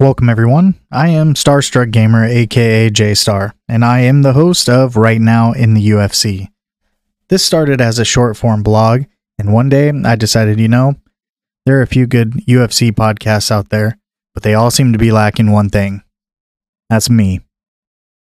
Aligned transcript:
Welcome, 0.00 0.28
everyone. 0.28 0.78
I 0.92 1.08
am 1.08 1.34
Starrstruck 1.34 1.90
Gamer, 1.90 2.24
aka 2.24 2.88
J 2.88 3.14
Star, 3.14 3.56
and 3.66 3.84
I 3.84 4.02
am 4.02 4.22
the 4.22 4.32
host 4.32 4.68
of 4.68 4.96
Write 4.96 5.20
Now 5.20 5.50
in 5.50 5.74
the 5.74 5.88
UFC. 5.88 6.50
This 7.28 7.44
started 7.44 7.80
as 7.80 7.98
a 7.98 8.04
short 8.04 8.36
form 8.36 8.62
blog, 8.62 9.06
and 9.40 9.52
one 9.52 9.68
day 9.68 9.90
I 9.90 10.14
decided, 10.14 10.60
you 10.60 10.68
know, 10.68 10.94
there 11.66 11.80
are 11.80 11.82
a 11.82 11.88
few 11.88 12.06
good 12.06 12.34
UFC 12.46 12.92
podcasts 12.92 13.50
out 13.50 13.70
there, 13.70 13.98
but 14.34 14.44
they 14.44 14.54
all 14.54 14.70
seem 14.70 14.92
to 14.92 15.00
be 15.00 15.10
lacking 15.10 15.50
one 15.50 15.68
thing. 15.68 16.04
That's 16.88 17.10
me. 17.10 17.40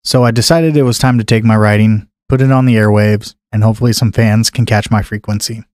So 0.06 0.24
I 0.24 0.32
decided 0.32 0.78
it 0.78 0.84
was 0.84 0.98
time 0.98 1.18
to 1.18 1.26
take 1.26 1.44
my 1.44 1.58
writing, 1.58 2.08
put 2.30 2.40
it 2.40 2.50
on 2.50 2.66
the 2.66 2.76
airwaves, 2.76 3.36
and 3.52 3.62
hopefully 3.62 3.92
some 3.92 4.14
fans 4.14 4.50
can 4.50 4.66
catch 4.66 4.90
my 4.90 5.02
frequency. 5.02 5.66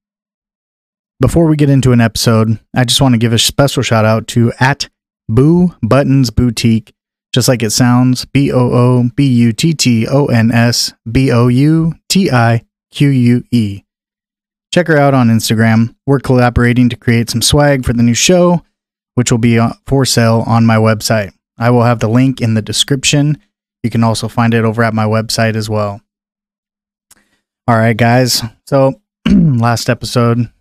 Before 1.19 1.45
we 1.45 1.55
get 1.55 1.69
into 1.69 1.91
an 1.91 2.01
episode, 2.01 2.59
I 2.75 2.83
just 2.83 2.99
want 2.99 3.13
to 3.13 3.19
give 3.19 3.31
a 3.31 3.37
special 3.37 3.83
shout 3.83 4.05
out 4.05 4.25
to 4.29 4.51
at 4.59 4.89
Boo 5.29 5.75
Buttons 5.81 6.29
Boutique, 6.29 6.93
just 7.33 7.47
like 7.47 7.63
it 7.63 7.71
sounds 7.71 8.25
B 8.25 8.51
O 8.51 8.71
O 8.71 9.09
B 9.15 9.27
U 9.27 9.53
T 9.53 9.73
T 9.73 10.07
O 10.07 10.25
N 10.27 10.51
S 10.51 10.93
B 11.09 11.31
O 11.31 11.47
U 11.47 11.93
T 12.09 12.29
I 12.31 12.63
Q 12.91 13.09
U 13.09 13.43
E. 13.51 13.83
Check 14.73 14.87
her 14.87 14.97
out 14.97 15.13
on 15.13 15.29
Instagram. 15.29 15.95
We're 16.07 16.19
collaborating 16.19 16.89
to 16.89 16.95
create 16.95 17.29
some 17.29 17.41
swag 17.41 17.85
for 17.85 17.93
the 17.93 18.03
new 18.03 18.15
show, 18.15 18.63
which 19.13 19.31
will 19.31 19.37
be 19.37 19.59
uh, 19.59 19.73
for 19.85 20.03
sale 20.05 20.43
on 20.47 20.65
my 20.65 20.77
website. 20.77 21.31
I 21.57 21.69
will 21.69 21.83
have 21.83 21.99
the 21.99 22.09
link 22.09 22.41
in 22.41 22.55
the 22.55 22.61
description. 22.61 23.37
You 23.83 23.89
can 23.89 24.03
also 24.03 24.27
find 24.27 24.53
it 24.53 24.65
over 24.65 24.83
at 24.83 24.93
my 24.93 25.05
website 25.05 25.55
as 25.55 25.69
well. 25.69 26.01
All 27.67 27.77
right, 27.77 27.95
guys. 27.95 28.41
So, 28.65 28.99
last 29.29 29.89
episode, 29.89 30.51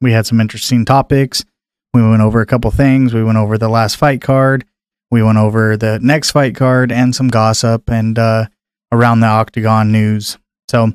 we 0.00 0.12
had 0.12 0.26
some 0.26 0.40
interesting 0.40 0.84
topics. 0.84 1.44
We 1.92 2.02
went 2.02 2.22
over 2.22 2.40
a 2.40 2.46
couple 2.46 2.70
things. 2.70 3.12
We 3.12 3.24
went 3.24 3.38
over 3.38 3.58
the 3.58 3.68
last 3.68 3.96
fight 3.96 4.20
card. 4.20 4.64
We 5.10 5.22
went 5.22 5.38
over 5.38 5.76
the 5.76 5.98
next 6.00 6.30
fight 6.30 6.54
card 6.54 6.92
and 6.92 7.14
some 7.14 7.28
gossip 7.28 7.90
and 7.90 8.18
uh, 8.18 8.46
around 8.92 9.20
the 9.20 9.26
octagon 9.26 9.90
news. 9.90 10.38
So, 10.68 10.92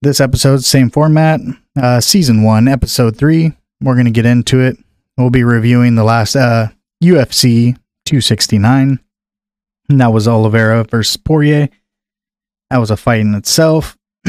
this 0.00 0.20
episode, 0.20 0.64
same 0.64 0.90
format, 0.90 1.40
uh, 1.76 2.00
season 2.00 2.44
one, 2.44 2.68
episode 2.68 3.16
three. 3.16 3.52
We're 3.80 3.94
going 3.94 4.04
to 4.04 4.12
get 4.12 4.26
into 4.26 4.60
it. 4.60 4.76
We'll 5.16 5.30
be 5.30 5.42
reviewing 5.42 5.96
the 5.96 6.04
last 6.04 6.36
uh, 6.36 6.68
UFC 7.02 7.74
269. 8.06 9.00
And 9.88 10.00
that 10.00 10.12
was 10.12 10.28
Oliveira 10.28 10.84
versus 10.84 11.16
Poirier. 11.16 11.68
That 12.70 12.78
was 12.78 12.92
a 12.92 12.96
fight 12.96 13.20
in 13.20 13.34
itself. 13.34 13.96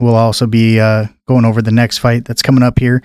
we'll 0.00 0.14
also 0.14 0.46
be 0.46 0.80
uh, 0.80 1.06
going 1.26 1.44
over 1.44 1.60
the 1.60 1.70
next 1.70 1.98
fight 1.98 2.24
that's 2.24 2.42
coming 2.42 2.62
up 2.62 2.78
here, 2.78 3.02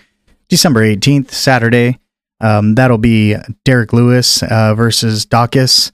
December 0.47 0.81
18th, 0.81 1.31
Saturday. 1.31 1.99
Um, 2.41 2.75
that'll 2.75 2.97
be 2.97 3.35
Derrick 3.65 3.93
Lewis 3.93 4.41
uh, 4.43 4.73
versus 4.75 5.25
Daukaus. 5.25 5.91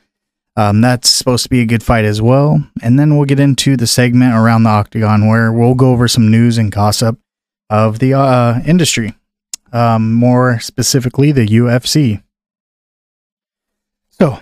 Um, 0.58 0.80
that's 0.82 1.10
supposed 1.10 1.44
to 1.44 1.50
be 1.50 1.62
a 1.62 1.66
good 1.66 1.84
fight 1.84 2.06
as 2.06 2.22
well. 2.22 2.66
And 2.82 2.98
then 2.98 3.16
we'll 3.16 3.26
get 3.26 3.40
into 3.40 3.76
the 3.76 3.88
segment 3.88 4.34
around 4.34 4.64
the 4.64 4.70
octagon 4.70 5.28
where 5.28 5.52
we'll 5.52 5.76
go 5.76 5.92
over 5.92 6.08
some 6.08 6.32
news 6.32 6.58
and 6.58 6.72
gossip 6.72 7.20
of 7.70 8.00
the 8.00 8.14
uh, 8.14 8.62
industry, 8.66 9.16
um, 9.74 10.14
more 10.14 10.60
specifically 10.60 11.32
the 11.32 11.46
UFC. 11.46 12.22
So, 14.12 14.40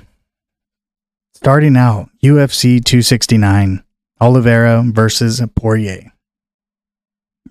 starting 1.33 1.75
out, 1.75 2.09
UFC 2.23 2.83
269, 2.83 3.83
Oliveira 4.21 4.83
versus 4.85 5.41
Poirier. 5.55 6.11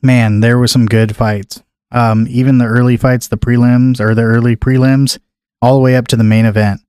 Man, 0.00 0.40
there 0.40 0.58
were 0.58 0.68
some 0.68 0.86
good 0.86 1.16
fights. 1.16 1.62
Um, 1.92 2.26
even 2.28 2.58
the 2.58 2.64
early 2.64 2.96
fights, 2.96 3.28
the 3.28 3.36
prelims 3.36 4.00
or 4.00 4.14
the 4.14 4.22
early 4.22 4.56
prelims, 4.56 5.18
all 5.60 5.74
the 5.74 5.80
way 5.80 5.94
up 5.94 6.08
to 6.08 6.16
the 6.16 6.24
main 6.24 6.46
event. 6.46 6.80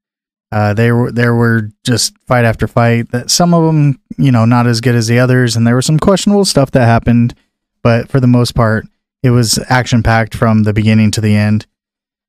Uh, 0.52 0.74
there 0.74 0.96
were 0.96 1.12
there 1.12 1.34
were 1.34 1.70
just 1.84 2.18
fight 2.28 2.46
after 2.46 2.68
fight. 2.68 3.12
That 3.12 3.30
some 3.30 3.54
of 3.54 3.66
them, 3.66 4.00
you 4.18 4.32
know, 4.32 4.46
not 4.46 4.68
as 4.68 4.82
good 4.82 4.96
as 4.96 5.08
the 5.08 5.20
others, 5.20 5.56
and 5.56 5.66
there 5.66 5.76
was 5.76 5.86
some 5.86 6.00
questionable 6.00 6.46
stuff 6.46 6.72
that 6.72 6.86
happened. 6.86 7.36
But 7.82 8.10
for 8.10 8.20
the 8.20 8.28
most 8.28 8.54
part, 8.54 8.86
it 9.24 9.32
was 9.32 9.60
action 9.68 10.04
packed 10.04 10.36
from 10.36 10.64
the 10.64 10.74
beginning 10.74 11.12
to 11.12 11.22
the 11.22 11.36
end. 11.36 11.66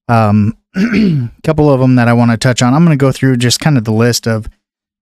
Um, 0.08 0.56
a 0.74 1.30
couple 1.44 1.70
of 1.70 1.80
them 1.80 1.96
that 1.96 2.08
I 2.08 2.12
want 2.12 2.30
to 2.30 2.36
touch 2.36 2.62
on. 2.62 2.74
I'm 2.74 2.84
going 2.84 2.98
to 2.98 3.02
go 3.02 3.12
through 3.12 3.36
just 3.36 3.60
kind 3.60 3.76
of 3.76 3.84
the 3.84 3.92
list 3.92 4.26
of 4.26 4.48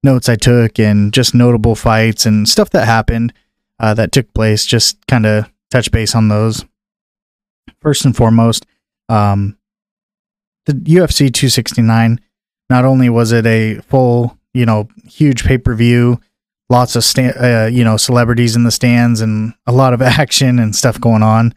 notes 0.02 0.28
I 0.28 0.36
took 0.36 0.78
and 0.78 1.12
just 1.12 1.34
notable 1.34 1.74
fights 1.74 2.26
and 2.26 2.48
stuff 2.48 2.70
that 2.70 2.86
happened 2.86 3.32
uh, 3.78 3.94
that 3.94 4.12
took 4.12 4.32
place. 4.34 4.66
Just 4.66 5.06
kind 5.06 5.26
of 5.26 5.50
touch 5.70 5.90
base 5.90 6.14
on 6.14 6.28
those 6.28 6.64
first 7.82 8.04
and 8.04 8.16
foremost, 8.16 8.64
um, 9.08 9.58
the 10.66 10.72
UFC 10.72 11.32
269. 11.32 12.20
Not 12.70 12.84
only 12.84 13.10
was 13.10 13.32
it 13.32 13.44
a 13.44 13.80
full, 13.80 14.38
you 14.54 14.64
know, 14.64 14.88
huge 15.04 15.44
pay 15.44 15.58
per 15.58 15.74
view, 15.74 16.20
lots 16.70 16.96
of 16.96 17.04
sta- 17.04 17.36
uh, 17.38 17.66
you 17.66 17.84
know 17.84 17.96
celebrities 17.96 18.56
in 18.56 18.64
the 18.64 18.70
stands 18.70 19.20
and 19.20 19.52
a 19.66 19.72
lot 19.72 19.92
of 19.92 20.00
action 20.20 20.58
and 20.58 20.74
stuff 20.74 21.00
going 21.00 21.22
on, 21.22 21.54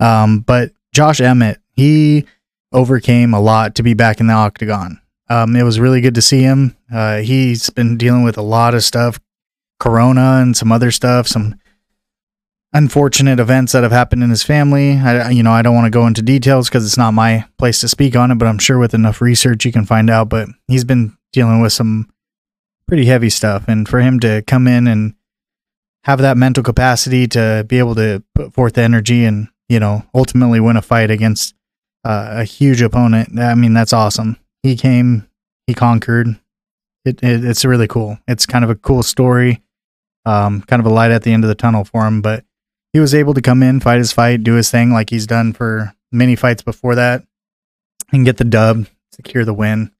um, 0.00 0.40
but 0.40 0.72
Josh 0.92 1.20
Emmett 1.20 1.60
he 1.72 2.26
overcame 2.72 3.32
a 3.32 3.40
lot 3.40 3.76
to 3.76 3.82
be 3.82 3.94
back 3.94 4.20
in 4.20 4.26
the 4.26 4.34
octagon. 4.34 5.00
Um, 5.30 5.56
it 5.56 5.62
was 5.62 5.78
really 5.78 6.00
good 6.00 6.16
to 6.16 6.22
see 6.22 6.42
him. 6.42 6.76
Uh, 6.92 7.18
he's 7.18 7.70
been 7.70 7.96
dealing 7.96 8.24
with 8.24 8.36
a 8.36 8.42
lot 8.42 8.74
of 8.74 8.82
stuff, 8.82 9.20
Corona 9.78 10.40
and 10.42 10.56
some 10.56 10.72
other 10.72 10.90
stuff, 10.90 11.28
some 11.28 11.54
unfortunate 12.78 13.40
events 13.40 13.72
that 13.72 13.82
have 13.82 13.90
happened 13.90 14.22
in 14.22 14.30
his 14.30 14.44
family. 14.44 14.92
I, 14.96 15.30
you 15.30 15.42
know, 15.42 15.50
I 15.50 15.62
don't 15.62 15.74
want 15.74 15.86
to 15.86 15.90
go 15.90 16.06
into 16.06 16.22
details 16.22 16.68
because 16.68 16.86
it's 16.86 16.96
not 16.96 17.12
my 17.12 17.44
place 17.58 17.80
to 17.80 17.88
speak 17.88 18.14
on 18.14 18.30
it, 18.30 18.36
but 18.36 18.46
I'm 18.46 18.60
sure 18.60 18.78
with 18.78 18.94
enough 18.94 19.20
research 19.20 19.64
you 19.64 19.72
can 19.72 19.84
find 19.84 20.08
out. 20.08 20.28
But 20.28 20.48
he's 20.68 20.84
been 20.84 21.16
dealing 21.32 21.60
with 21.60 21.72
some 21.72 22.08
pretty 22.86 23.06
heavy 23.06 23.30
stuff, 23.30 23.64
and 23.66 23.88
for 23.88 24.00
him 24.00 24.20
to 24.20 24.42
come 24.46 24.68
in 24.68 24.86
and 24.86 25.14
have 26.04 26.20
that 26.20 26.36
mental 26.36 26.62
capacity 26.62 27.26
to 27.26 27.64
be 27.68 27.80
able 27.80 27.96
to 27.96 28.22
put 28.36 28.54
forth 28.54 28.74
the 28.74 28.82
energy 28.82 29.24
and 29.24 29.48
you 29.68 29.80
know 29.80 30.04
ultimately 30.14 30.60
win 30.60 30.76
a 30.76 30.82
fight 30.82 31.10
against 31.10 31.54
uh, 32.04 32.28
a 32.30 32.44
huge 32.44 32.80
opponent. 32.80 33.38
I 33.40 33.56
mean, 33.56 33.74
that's 33.74 33.92
awesome. 33.92 34.36
He 34.62 34.76
came, 34.76 35.28
he 35.66 35.74
conquered. 35.74 36.28
It, 37.04 37.22
it, 37.24 37.44
it's 37.44 37.64
really 37.64 37.88
cool. 37.88 38.18
It's 38.28 38.46
kind 38.46 38.64
of 38.64 38.70
a 38.70 38.76
cool 38.76 39.02
story. 39.02 39.62
Um, 40.24 40.62
kind 40.62 40.78
of 40.78 40.86
a 40.86 40.94
light 40.94 41.10
at 41.10 41.22
the 41.24 41.32
end 41.32 41.42
of 41.42 41.48
the 41.48 41.54
tunnel 41.54 41.84
for 41.84 42.06
him, 42.06 42.20
but 42.20 42.44
he 42.92 43.00
was 43.00 43.14
able 43.14 43.34
to 43.34 43.42
come 43.42 43.62
in, 43.62 43.80
fight 43.80 43.98
his 43.98 44.12
fight, 44.12 44.42
do 44.42 44.54
his 44.54 44.70
thing 44.70 44.92
like 44.92 45.10
he's 45.10 45.26
done 45.26 45.52
for 45.52 45.94
many 46.10 46.36
fights 46.36 46.62
before 46.62 46.94
that, 46.94 47.24
and 48.12 48.24
get 48.24 48.38
the 48.38 48.44
dub, 48.44 48.86
secure 49.12 49.44
the 49.44 49.54
win. 49.54 49.90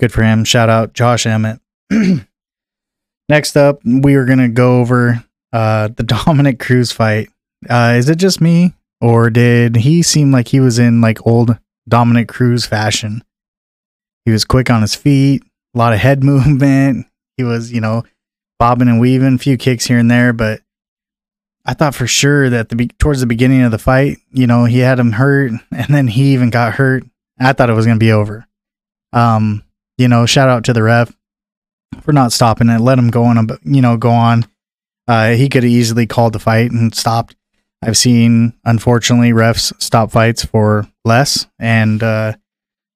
Good 0.00 0.12
for 0.12 0.22
him. 0.22 0.44
Shout 0.44 0.68
out 0.68 0.92
Josh 0.92 1.26
Emmett. 1.26 1.60
Next 3.28 3.56
up, 3.56 3.80
we 3.84 4.14
are 4.14 4.24
gonna 4.24 4.48
go 4.48 4.80
over 4.80 5.24
uh, 5.52 5.88
the 5.88 6.02
Dominick 6.26 6.58
Cruz 6.58 6.92
fight. 6.92 7.30
Uh, 7.68 7.94
is 7.96 8.08
it 8.08 8.16
just 8.16 8.40
me, 8.40 8.74
or 9.00 9.30
did 9.30 9.76
he 9.76 10.02
seem 10.02 10.30
like 10.30 10.48
he 10.48 10.60
was 10.60 10.78
in 10.78 11.00
like 11.00 11.26
old 11.26 11.58
Dominick 11.88 12.28
Cruz 12.28 12.66
fashion? 12.66 13.24
He 14.24 14.30
was 14.30 14.44
quick 14.44 14.70
on 14.70 14.82
his 14.82 14.94
feet, 14.94 15.42
a 15.74 15.78
lot 15.78 15.92
of 15.92 15.98
head 15.98 16.22
movement. 16.24 17.06
He 17.36 17.44
was, 17.44 17.72
you 17.72 17.80
know, 17.80 18.04
bobbing 18.58 18.88
and 18.88 19.00
weaving, 19.00 19.34
a 19.34 19.38
few 19.38 19.56
kicks 19.56 19.86
here 19.86 19.98
and 19.98 20.10
there, 20.10 20.32
but 20.32 20.60
I 21.66 21.74
thought 21.74 21.94
for 21.94 22.06
sure 22.06 22.50
that 22.50 22.68
the 22.68 22.88
towards 22.98 23.20
the 23.20 23.26
beginning 23.26 23.62
of 23.62 23.70
the 23.70 23.78
fight, 23.78 24.18
you 24.30 24.46
know, 24.46 24.64
he 24.64 24.80
had 24.80 24.98
him 24.98 25.12
hurt, 25.12 25.52
and 25.70 25.94
then 25.94 26.08
he 26.08 26.32
even 26.32 26.50
got 26.50 26.74
hurt. 26.74 27.04
I 27.38 27.52
thought 27.52 27.70
it 27.70 27.74
was 27.74 27.86
going 27.86 27.98
to 27.98 28.04
be 28.04 28.12
over. 28.12 28.46
Um, 29.12 29.64
you 29.98 30.08
know, 30.08 30.26
shout 30.26 30.48
out 30.48 30.64
to 30.64 30.72
the 30.72 30.82
ref 30.82 31.14
for 32.02 32.12
not 32.12 32.32
stopping 32.32 32.68
it. 32.68 32.80
Let 32.80 32.98
him 32.98 33.10
go 33.10 33.24
on, 33.24 33.48
you 33.64 33.80
know, 33.80 33.96
go 33.96 34.10
on. 34.10 34.46
Uh, 35.06 35.32
he 35.32 35.48
could 35.48 35.62
have 35.62 35.72
easily 35.72 36.06
called 36.06 36.32
the 36.32 36.38
fight 36.38 36.70
and 36.70 36.94
stopped. 36.94 37.36
I've 37.82 37.98
seen, 37.98 38.54
unfortunately, 38.64 39.30
refs 39.30 39.72
stop 39.80 40.10
fights 40.10 40.44
for 40.44 40.88
less, 41.04 41.46
and 41.58 42.02
uh, 42.02 42.34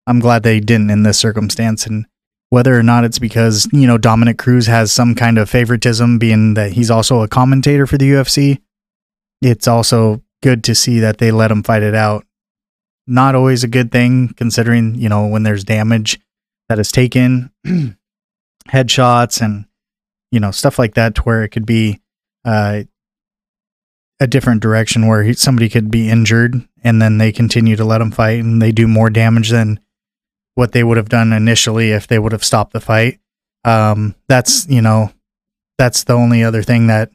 I'm 0.07 0.19
glad 0.19 0.43
they 0.43 0.61
didn't 0.61 0.91
in 0.91 1.03
this 1.03 1.19
circumstance. 1.19 1.87
And 1.87 2.07
whether 2.51 2.79
or 2.79 2.83
not 2.83 3.05
it's 3.05 3.19
because, 3.19 3.69
you 3.73 3.87
know, 3.87 3.99
Dominick 3.99 4.39
Cruz 4.39 4.67
has 4.67 4.91
some 4.91 5.15
kind 5.15 5.39
of 5.39 5.51
favoritism, 5.51 6.19
being 6.19 6.55
that 6.55 6.73
he's 6.73 6.91
also 6.91 7.23
a 7.23 7.29
commentator 7.29 7.87
for 7.87 7.99
the 7.99 8.11
UFC, 8.11 8.61
it's 9.43 9.69
also 9.69 10.23
good 10.43 10.65
to 10.65 10.75
see 10.75 11.01
that 11.01 11.19
they 11.19 11.31
let 11.31 11.51
him 11.51 11.63
fight 11.63 11.83
it 11.83 11.95
out. 11.95 12.25
Not 13.07 13.35
always 13.35 13.65
a 13.65 13.69
good 13.69 13.93
thing, 13.93 14.35
considering, 14.37 14.95
you 14.95 15.09
know, 15.09 15.27
when 15.27 15.43
there's 15.43 15.65
damage 15.65 16.21
that 16.69 16.79
is 16.79 16.93
taken, 16.93 17.51
headshots 18.69 19.41
and, 19.41 19.67
you 20.31 20.41
know, 20.41 20.51
stuff 20.51 20.79
like 20.79 20.95
that, 20.95 21.15
to 21.17 21.23
where 21.23 21.43
it 21.43 21.49
could 21.49 21.67
be 21.67 22.01
uh, 22.45 22.83
a 24.21 24.27
different 24.27 24.63
direction 24.63 25.07
where 25.07 25.23
he, 25.23 25.33
somebody 25.35 25.69
could 25.69 25.91
be 25.91 26.09
injured 26.09 26.67
and 26.83 27.01
then 27.01 27.19
they 27.19 27.33
continue 27.33 27.77
to 27.77 27.85
let 27.85 28.01
him 28.01 28.11
fight 28.11 28.41
and 28.41 28.61
they 28.61 28.73
do 28.73 28.87
more 28.87 29.11
damage 29.11 29.51
than 29.51 29.81
what 30.59 30.73
they 30.73 30.83
would 30.83 30.97
have 30.97 31.09
done 31.09 31.33
initially 31.33 31.93
if 31.93 32.09
they 32.09 32.19
would 32.19 32.33
have 32.33 32.43
stopped 32.43 32.73
the 32.73 32.81
fight. 32.81 33.21
Um, 33.65 34.17
that's 34.27 34.69
you 34.69 34.83
know, 34.83 35.13
that's 35.79 36.03
the 36.03 36.15
only 36.15 36.43
other 36.43 36.65
thing 36.65 36.89
that 36.89 37.13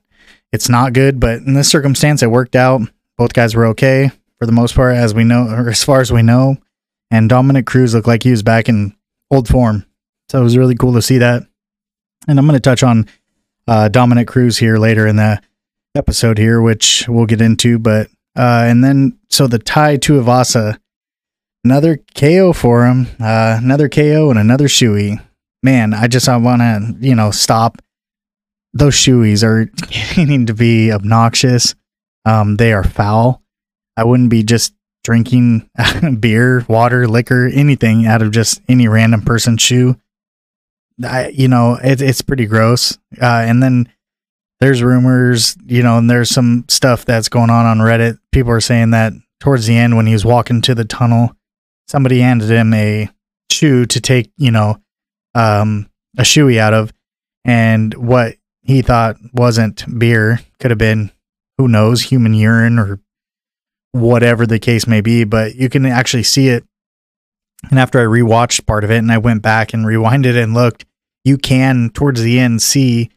it's 0.53 0.69
not 0.69 0.93
good. 0.93 1.19
But 1.19 1.39
in 1.39 1.53
this 1.53 1.69
circumstance, 1.69 2.23
it 2.23 2.31
worked 2.31 2.55
out. 2.55 2.83
Both 3.17 3.33
guys 3.33 3.53
were 3.53 3.65
okay 3.67 4.11
for 4.39 4.45
the 4.45 4.53
most 4.53 4.75
part, 4.75 4.95
as 4.95 5.13
we 5.13 5.25
know, 5.25 5.49
or 5.49 5.69
as 5.69 5.83
far 5.83 5.99
as 5.99 6.09
we 6.09 6.21
know. 6.21 6.55
And 7.11 7.29
Dominick 7.29 7.65
Cruz 7.65 7.93
looked 7.93 8.07
like 8.07 8.23
he 8.23 8.31
was 8.31 8.43
back 8.43 8.69
in 8.69 8.95
old 9.29 9.49
form. 9.49 9.85
So 10.31 10.39
it 10.39 10.43
was 10.43 10.57
really 10.57 10.75
cool 10.75 10.93
to 10.93 11.01
see 11.01 11.17
that. 11.17 11.43
And 12.29 12.39
I'm 12.39 12.47
going 12.47 12.55
to 12.55 12.61
touch 12.61 12.81
on 12.81 13.09
uh, 13.67 13.89
Dominick 13.89 14.29
Cruz 14.29 14.57
here 14.57 14.77
later 14.77 15.05
in 15.05 15.17
the 15.17 15.41
episode 15.95 16.37
here, 16.37 16.61
which 16.61 17.09
we'll 17.09 17.25
get 17.25 17.41
into. 17.41 17.77
But 17.77 18.07
uh, 18.37 18.63
and 18.67 18.81
then 18.81 19.19
so 19.29 19.47
the 19.47 19.59
Tai 19.59 19.97
to 19.97 20.13
Tuivasa, 20.13 20.79
another 21.63 21.99
KO 22.15 22.53
for 22.53 22.85
him, 22.85 23.07
uh, 23.19 23.59
another 23.61 23.89
KO 23.89 24.29
and 24.29 24.39
another 24.39 24.67
shoey. 24.67 25.23
Man, 25.61 25.93
I 25.93 26.07
just 26.07 26.27
I 26.27 26.37
want 26.37 26.61
to 26.61 26.95
you 26.99 27.15
know 27.15 27.31
stop. 27.31 27.81
Those 28.73 28.95
shoeys 28.95 29.43
are 29.43 29.65
getting 30.15 30.47
to 30.47 30.53
be 30.53 30.91
obnoxious. 30.91 31.75
Um, 32.25 32.57
they 32.57 32.73
are 32.73 32.83
foul. 32.83 33.41
I 33.95 34.03
wouldn't 34.03 34.29
be 34.29 34.43
just 34.43 34.73
drinking 35.03 35.69
beer, 36.19 36.65
water, 36.67 37.07
liquor, 37.07 37.47
anything 37.47 38.07
out 38.07 38.21
of 38.21 38.31
just 38.31 38.61
any 38.67 38.87
random 38.87 39.21
person's 39.21 39.61
shoe. 39.61 39.97
I, 41.03 41.29
you 41.29 41.47
know, 41.47 41.77
it, 41.83 42.01
it's 42.01 42.21
pretty 42.21 42.45
gross. 42.45 42.97
Uh, 43.21 43.43
and 43.45 43.61
then 43.61 43.89
there's 44.59 44.81
rumors, 44.81 45.57
you 45.65 45.83
know, 45.83 45.97
and 45.97 46.09
there's 46.09 46.29
some 46.29 46.65
stuff 46.69 47.05
that's 47.05 47.29
going 47.29 47.49
on 47.49 47.65
on 47.65 47.79
Reddit. 47.79 48.17
People 48.31 48.51
are 48.51 48.61
saying 48.61 48.91
that 48.91 49.13
towards 49.39 49.67
the 49.67 49.75
end, 49.75 49.97
when 49.97 50.07
he 50.07 50.13
was 50.13 50.23
walking 50.23 50.61
to 50.61 50.73
the 50.73 50.85
tunnel, 50.85 51.35
somebody 51.87 52.19
handed 52.19 52.49
him 52.49 52.73
a 52.73 53.09
shoe 53.51 53.85
to 53.85 54.01
take, 54.01 54.31
you 54.37 54.51
know, 54.51 54.77
um, 55.35 55.89
a 56.17 56.23
shoey 56.23 56.57
out 56.57 56.73
of, 56.73 56.91
and 57.45 57.93
what 57.95 58.35
he 58.61 58.81
thought 58.81 59.17
wasn't 59.33 59.99
beer 59.99 60.39
could 60.59 60.71
have 60.71 60.77
been, 60.77 61.11
who 61.57 61.67
knows, 61.67 62.03
human 62.03 62.33
urine 62.33 62.79
or 62.79 62.99
whatever 63.91 64.45
the 64.45 64.59
case 64.59 64.87
may 64.87 65.01
be. 65.01 65.23
But 65.23 65.55
you 65.55 65.69
can 65.69 65.85
actually 65.85 66.23
see 66.23 66.47
it. 66.49 66.63
And 67.69 67.79
after 67.79 67.99
I 67.99 68.03
rewatched 68.03 68.65
part 68.65 68.83
of 68.83 68.91
it 68.91 68.97
and 68.97 69.11
I 69.11 69.17
went 69.17 69.41
back 69.41 69.73
and 69.73 69.85
rewinded 69.85 70.41
and 70.41 70.53
looked, 70.53 70.85
you 71.23 71.37
can 71.37 71.89
towards 71.89 72.21
the 72.21 72.39
end 72.39 72.61
see 72.61 73.09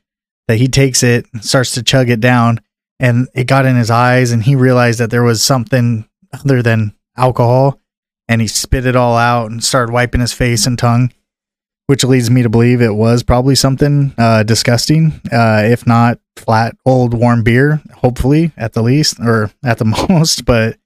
that 0.48 0.58
he 0.58 0.68
takes 0.68 1.02
it, 1.02 1.26
starts 1.40 1.72
to 1.72 1.82
chug 1.82 2.08
it 2.08 2.20
down, 2.20 2.60
and 3.00 3.28
it 3.34 3.44
got 3.44 3.66
in 3.66 3.76
his 3.76 3.90
eyes, 3.90 4.30
and 4.30 4.44
he 4.44 4.54
realized 4.54 5.00
that 5.00 5.10
there 5.10 5.24
was 5.24 5.42
something 5.42 6.08
other 6.32 6.62
than 6.62 6.94
alcohol, 7.16 7.80
and 8.28 8.40
he 8.40 8.46
spit 8.46 8.87
it 8.87 8.96
all 8.96 9.17
out 9.17 9.50
and 9.50 9.62
started 9.62 9.93
wiping 9.93 10.20
his 10.20 10.32
face 10.32 10.67
and 10.67 10.78
tongue, 10.78 11.12
which 11.87 12.05
leads 12.05 12.31
me 12.31 12.43
to 12.43 12.49
believe 12.49 12.81
it 12.81 12.94
was 12.94 13.23
probably 13.23 13.55
something 13.55 14.14
uh, 14.19 14.43
disgusting, 14.43 15.20
uh, 15.32 15.62
if 15.64 15.87
not 15.87 16.19
flat 16.37 16.76
old 16.84 17.14
warm 17.14 17.43
beer, 17.43 17.81
hopefully 17.96 18.52
at 18.56 18.73
the 18.73 18.82
least 18.82 19.19
or 19.20 19.50
at 19.64 19.78
the 19.78 19.84
most. 20.08 20.44
But 20.44 20.78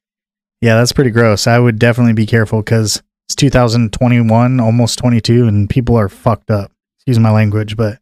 yeah, 0.61 0.77
that's 0.77 0.93
pretty 0.93 1.11
gross. 1.11 1.47
I 1.47 1.59
would 1.59 1.79
definitely 1.79 2.13
be 2.13 2.27
careful 2.27 2.61
because 2.61 3.03
it's 3.27 3.35
2021, 3.37 4.61
almost 4.61 4.99
22, 4.99 5.47
and 5.47 5.71
people 5.71 5.97
are 5.97 6.09
fucked 6.09 6.51
up. 6.51 6.73
Excuse 6.99 7.19
my 7.19 7.31
language, 7.31 7.77
but 7.77 7.99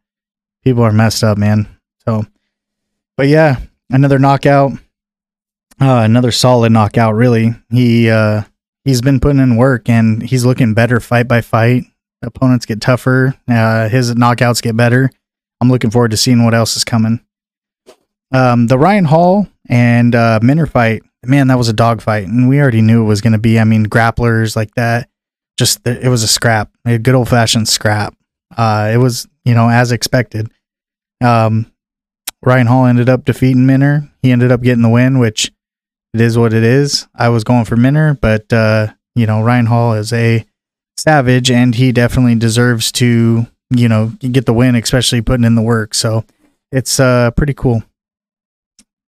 people 0.64 0.82
are 0.82 0.92
messed 0.92 1.22
up, 1.22 1.38
man. 1.38 1.68
So, 2.04 2.26
but 3.16 3.28
yeah, 3.28 3.60
another 3.90 4.18
knockout, 4.18 4.72
uh, 5.80 6.02
another 6.04 6.32
solid 6.32 6.72
knockout. 6.72 7.14
Really, 7.14 7.54
he 7.70 8.10
uh, 8.10 8.42
he's 8.84 9.00
been 9.00 9.20
putting 9.20 9.40
in 9.40 9.56
work 9.56 9.88
and 9.88 10.22
he's 10.22 10.44
looking 10.44 10.74
better 10.74 11.00
fight 11.00 11.28
by 11.28 11.40
fight. 11.40 11.84
Opponents 12.22 12.66
get 12.66 12.80
tougher. 12.80 13.34
Uh, 13.46 13.88
his 13.88 14.12
knockouts 14.14 14.62
get 14.62 14.76
better. 14.76 15.10
I'm 15.60 15.70
looking 15.70 15.90
forward 15.90 16.10
to 16.12 16.16
seeing 16.16 16.44
what 16.44 16.54
else 16.54 16.76
is 16.76 16.84
coming. 16.84 17.20
Um, 18.32 18.66
the 18.66 18.78
Ryan 18.78 19.04
Hall 19.04 19.48
and 19.68 20.14
uh, 20.14 20.40
Minner 20.42 20.66
fight, 20.66 21.02
man, 21.24 21.48
that 21.48 21.58
was 21.58 21.68
a 21.68 21.72
dog 21.72 22.02
fight, 22.02 22.26
and 22.26 22.48
we 22.48 22.60
already 22.60 22.82
knew 22.82 23.02
it 23.02 23.06
was 23.06 23.20
going 23.20 23.32
to 23.32 23.38
be. 23.38 23.58
I 23.58 23.64
mean, 23.64 23.86
grapplers 23.86 24.54
like 24.54 24.74
that, 24.74 25.08
just 25.58 25.86
it 25.86 26.08
was 26.08 26.22
a 26.22 26.28
scrap, 26.28 26.70
a 26.84 26.98
good 26.98 27.14
old 27.14 27.28
fashioned 27.28 27.68
scrap. 27.68 28.14
Uh, 28.56 28.90
it 28.92 28.98
was 28.98 29.26
you 29.48 29.54
know, 29.54 29.70
as 29.70 29.92
expected. 29.92 30.52
Um, 31.24 31.72
Ryan 32.42 32.66
Hall 32.66 32.84
ended 32.84 33.08
up 33.08 33.24
defeating 33.24 33.64
Minner. 33.64 34.12
He 34.20 34.30
ended 34.30 34.52
up 34.52 34.60
getting 34.60 34.82
the 34.82 34.90
win, 34.90 35.18
which 35.18 35.50
it 36.14 36.20
is 36.20 36.38
what 36.38 36.52
it 36.52 36.64
is. 36.64 37.06
I 37.14 37.28
was 37.28 37.44
going 37.44 37.64
for 37.64 37.76
Minner, 37.76 38.14
but 38.14 38.52
uh, 38.52 38.88
you 39.14 39.26
know, 39.26 39.42
Ryan 39.42 39.66
Hall 39.66 39.94
is 39.94 40.12
a 40.12 40.44
savage 40.96 41.50
and 41.50 41.74
he 41.74 41.92
definitely 41.92 42.34
deserves 42.34 42.90
to, 42.92 43.46
you 43.70 43.88
know, 43.88 44.08
get 44.20 44.46
the 44.46 44.54
win, 44.54 44.74
especially 44.74 45.20
putting 45.20 45.44
in 45.44 45.54
the 45.54 45.62
work. 45.62 45.94
So 45.94 46.24
it's 46.72 46.98
uh 47.00 47.30
pretty 47.32 47.54
cool. 47.54 47.82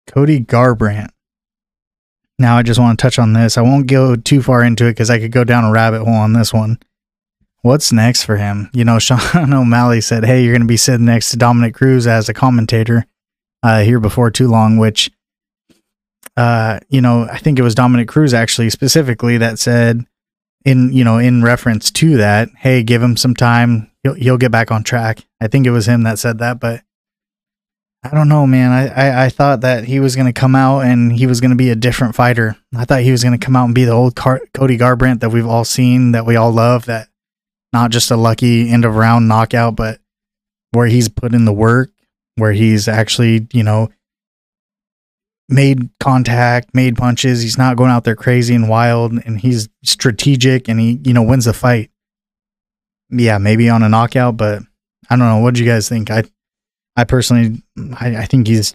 Cody 0.07 0.41
Garbrandt. 0.41 1.11
Now 2.39 2.57
I 2.57 2.63
just 2.63 2.81
want 2.81 2.99
to 2.99 3.03
touch 3.03 3.19
on 3.19 3.33
this. 3.33 3.57
I 3.57 3.63
won't 3.63 3.87
go 3.87 4.17
too 4.17 4.43
far 4.43 4.63
into 4.63 4.87
it 4.87 4.93
because 4.93 5.11
I 5.11 5.19
could 5.19 5.33
go 5.33 5.45
down 5.45 5.65
a 5.65 5.71
rabbit 5.71 6.05
hole 6.05 6.15
on 6.15 6.33
this 6.33 6.53
one 6.53 6.79
what's 7.63 7.93
next 7.93 8.25
for 8.25 8.37
him? 8.37 8.69
You 8.73 8.85
know, 8.85 8.99
Sean 9.01 9.55
O'Malley 9.55 10.01
said, 10.01 10.25
"Hey, 10.25 10.43
you're 10.43 10.53
going 10.53 10.63
to 10.63 10.67
be 10.67 10.77
sitting 10.77 11.07
next 11.07 11.31
to 11.31 11.37
Dominick 11.37 11.75
Cruz 11.75 12.07
as 12.07 12.29
a 12.29 12.35
commentator 12.35 13.07
uh, 13.63 13.81
here 13.81 14.01
before 14.01 14.31
too 14.31 14.49
long." 14.49 14.77
Which, 14.77 15.11
uh, 16.37 16.81
you 16.89 17.01
know, 17.01 17.29
I 17.31 17.39
think 17.39 17.59
it 17.59 17.63
was 17.63 17.75
Dominick 17.75 18.09
Cruz 18.09 18.33
actually 18.33 18.71
specifically 18.71 19.39
that 19.39 19.59
said, 19.59 20.07
in 20.65 20.93
you 20.93 21.05
know, 21.05 21.19
in 21.19 21.43
reference 21.43 21.91
to 21.93 22.17
that, 22.19 22.49
"Hey, 22.57 22.83
give 22.83 23.03
him 23.03 23.17
some 23.17 23.35
time; 23.35 23.91
he'll 24.03 24.15
he'll 24.15 24.39
get 24.39 24.53
back 24.53 24.71
on 24.71 24.83
track." 24.83 25.25
I 25.41 25.49
think 25.49 25.67
it 25.67 25.71
was 25.71 25.89
him 25.89 26.03
that 26.05 26.19
said 26.19 26.39
that, 26.39 26.61
but. 26.61 26.83
I 28.05 28.09
don't 28.17 28.29
know, 28.29 28.49
man. 28.49 28.73
I, 28.73 28.89
I, 28.89 29.25
I 29.27 29.29
thought 29.29 29.61
that 29.61 29.85
he 29.85 30.01
was 30.01 30.17
going 30.17 30.27
to 30.27 30.33
come 30.33 30.57
out 30.57 30.81
and 30.81 31.13
he 31.13 31.29
was 31.29 31.41
going 31.41 31.53
to 31.53 31.57
be 31.57 31.71
a 31.71 31.77
different 31.77 32.17
fighter. 32.17 32.57
I 32.77 32.85
thought 32.85 33.03
he 33.03 33.13
was 33.13 33.23
going 33.23 33.39
to 33.39 33.45
come 33.45 33.55
out 33.55 33.67
and 33.67 33.77
be 33.77 33.85
the 33.85 33.93
old 33.93 34.17
Car- 34.17 34.41
Cody 34.55 34.77
Garbrandt 34.77 35.21
that 35.21 35.31
we've 35.31 35.47
all 35.47 35.65
seen, 35.65 36.11
that 36.11 36.27
we 36.27 36.35
all 36.35 36.51
love, 36.51 36.87
that 36.87 37.07
not 37.73 37.93
just 37.93 38.11
a 38.11 38.17
lucky 38.17 38.69
end 38.69 38.85
of 38.85 38.97
round 38.97 39.29
knockout, 39.29 39.77
but 39.77 40.01
where 40.73 40.89
he's 40.89 41.09
put 41.09 41.33
in 41.33 41.45
the 41.45 41.53
work, 41.53 41.91
where 42.35 42.51
he's 42.51 42.89
actually, 42.89 43.47
you 43.53 43.63
know, 43.63 43.89
made 45.49 45.91
contact, 46.01 46.75
made 46.75 46.97
punches. 46.97 47.43
He's 47.43 47.59
not 47.59 47.77
going 47.77 47.91
out 47.91 48.05
there 48.05 48.17
crazy 48.17 48.55
and 48.55 48.69
wild, 48.69 49.13
and 49.13 49.41
he's 49.41 49.69
strategic 49.85 50.69
and 50.69 50.81
he, 50.81 51.01
you 51.05 51.13
know, 51.13 51.23
wins 51.23 51.45
the 51.45 51.53
fight. 51.53 51.91
Yeah, 53.11 53.39
maybe 53.39 53.69
on 53.69 53.83
a 53.83 53.89
knockout, 53.89 54.37
but 54.37 54.63
I 55.11 55.17
don't 55.17 55.29
know. 55.29 55.39
What 55.39 55.55
do 55.55 55.63
you 55.63 55.71
guys 55.71 55.89
think? 55.89 56.11
I, 56.11 56.25
I 56.97 57.05
personally, 57.05 57.63
I, 58.01 58.17
I 58.17 58.25
think 58.27 58.47
he's. 58.47 58.75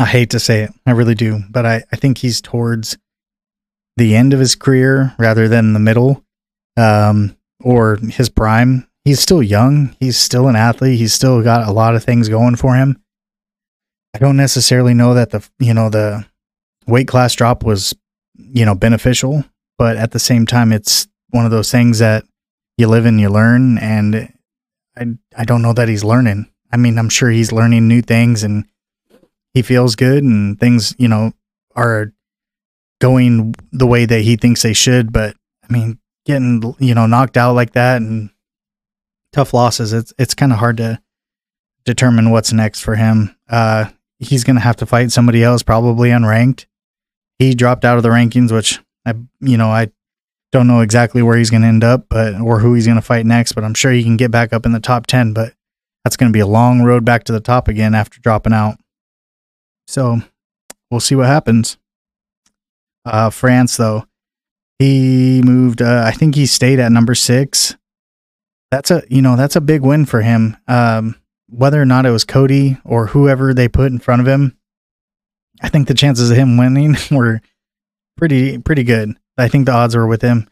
I 0.00 0.04
hate 0.04 0.30
to 0.30 0.38
say 0.38 0.62
it, 0.62 0.70
I 0.86 0.92
really 0.92 1.16
do, 1.16 1.40
but 1.50 1.66
I, 1.66 1.82
I 1.90 1.96
think 1.96 2.18
he's 2.18 2.40
towards 2.40 2.96
the 3.96 4.14
end 4.14 4.32
of 4.32 4.38
his 4.38 4.54
career 4.54 5.12
rather 5.18 5.48
than 5.48 5.72
the 5.72 5.80
middle. 5.80 6.24
Um, 6.76 7.36
or 7.62 7.96
his 7.96 8.28
prime. 8.28 8.88
He's 9.04 9.20
still 9.20 9.42
young. 9.42 9.96
He's 10.00 10.18
still 10.18 10.48
an 10.48 10.56
athlete. 10.56 10.98
He's 10.98 11.14
still 11.14 11.42
got 11.42 11.66
a 11.66 11.72
lot 11.72 11.94
of 11.94 12.04
things 12.04 12.28
going 12.28 12.56
for 12.56 12.76
him. 12.76 13.02
I 14.14 14.18
don't 14.18 14.36
necessarily 14.36 14.94
know 14.94 15.14
that 15.14 15.30
the 15.30 15.46
you 15.58 15.74
know 15.74 15.90
the 15.90 16.26
weight 16.86 17.08
class 17.08 17.34
drop 17.34 17.62
was 17.62 17.94
you 18.36 18.64
know 18.64 18.74
beneficial, 18.74 19.44
but 19.76 19.96
at 19.96 20.12
the 20.12 20.18
same 20.18 20.46
time, 20.46 20.72
it's 20.72 21.06
one 21.30 21.44
of 21.44 21.50
those 21.50 21.70
things 21.70 21.98
that 21.98 22.24
you 22.76 22.88
live 22.88 23.06
and 23.06 23.20
you 23.20 23.28
learn. 23.28 23.78
And 23.78 24.32
I 24.96 25.06
I 25.36 25.44
don't 25.44 25.62
know 25.62 25.72
that 25.74 25.88
he's 25.88 26.04
learning. 26.04 26.50
I 26.72 26.76
mean, 26.76 26.98
I'm 26.98 27.08
sure 27.08 27.30
he's 27.30 27.52
learning 27.52 27.88
new 27.88 28.02
things 28.02 28.42
and 28.42 28.64
he 29.54 29.62
feels 29.62 29.96
good 29.96 30.22
and 30.22 30.58
things 30.58 30.94
you 30.98 31.08
know 31.08 31.32
are 31.74 32.12
going 33.00 33.54
the 33.72 33.86
way 33.86 34.04
that 34.04 34.22
he 34.22 34.36
thinks 34.36 34.62
they 34.62 34.72
should. 34.72 35.12
But 35.12 35.36
I 35.68 35.72
mean, 35.72 35.98
getting 36.24 36.74
you 36.78 36.94
know 36.94 37.06
knocked 37.06 37.36
out 37.36 37.54
like 37.54 37.72
that 37.72 38.00
and 38.00 38.30
tough 39.32 39.52
losses, 39.52 39.92
it's 39.92 40.12
it's 40.18 40.34
kind 40.34 40.52
of 40.52 40.58
hard 40.58 40.78
to 40.78 41.00
determine 41.84 42.30
what's 42.30 42.52
next 42.52 42.80
for 42.80 42.96
him. 42.96 43.34
Uh, 43.48 43.86
he's 44.18 44.44
gonna 44.44 44.60
have 44.60 44.76
to 44.76 44.86
fight 44.86 45.10
somebody 45.10 45.42
else, 45.42 45.62
probably 45.62 46.10
unranked. 46.10 46.66
He 47.38 47.54
dropped 47.54 47.84
out 47.84 47.96
of 47.96 48.02
the 48.02 48.08
rankings, 48.08 48.52
which 48.52 48.80
I 49.06 49.14
you 49.40 49.56
know 49.56 49.68
I 49.68 49.90
don't 50.50 50.66
know 50.66 50.80
exactly 50.80 51.22
where 51.22 51.36
he's 51.36 51.50
gonna 51.50 51.66
end 51.66 51.84
up, 51.84 52.06
but 52.08 52.40
or 52.40 52.60
who 52.60 52.74
he's 52.74 52.86
gonna 52.86 53.02
fight 53.02 53.26
next. 53.26 53.52
But 53.52 53.64
I'm 53.64 53.74
sure 53.74 53.92
he 53.92 54.02
can 54.02 54.16
get 54.16 54.30
back 54.30 54.52
up 54.52 54.66
in 54.66 54.72
the 54.72 54.80
top 54.80 55.06
ten. 55.06 55.32
But 55.32 55.54
that's 56.04 56.16
gonna 56.16 56.32
be 56.32 56.40
a 56.40 56.46
long 56.46 56.82
road 56.82 57.04
back 57.04 57.24
to 57.24 57.32
the 57.32 57.40
top 57.40 57.68
again 57.68 57.94
after 57.94 58.20
dropping 58.20 58.52
out. 58.52 58.78
So 59.86 60.20
we'll 60.90 61.00
see 61.00 61.14
what 61.14 61.26
happens. 61.26 61.78
Uh, 63.04 63.30
France 63.30 63.76
though, 63.76 64.06
he 64.78 65.40
moved. 65.44 65.80
Uh, 65.80 66.02
I 66.06 66.12
think 66.12 66.34
he 66.34 66.46
stayed 66.46 66.78
at 66.78 66.92
number 66.92 67.14
six. 67.14 67.76
That's 68.70 68.90
a 68.90 69.02
you 69.08 69.22
know 69.22 69.36
that's 69.36 69.56
a 69.56 69.60
big 69.60 69.82
win 69.82 70.06
for 70.06 70.22
him. 70.22 70.56
Um, 70.66 71.16
whether 71.48 71.80
or 71.80 71.86
not 71.86 72.06
it 72.06 72.10
was 72.10 72.24
Cody 72.24 72.78
or 72.84 73.06
whoever 73.06 73.54
they 73.54 73.68
put 73.68 73.92
in 73.92 73.98
front 73.98 74.20
of 74.20 74.28
him, 74.28 74.56
I 75.60 75.68
think 75.68 75.88
the 75.88 75.94
chances 75.94 76.30
of 76.30 76.36
him 76.36 76.56
winning 76.56 76.96
were 77.10 77.40
pretty 78.16 78.58
pretty 78.58 78.84
good. 78.84 79.16
I 79.36 79.48
think 79.48 79.66
the 79.66 79.72
odds 79.72 79.96
were 79.96 80.06
with 80.06 80.22
him. 80.22 80.48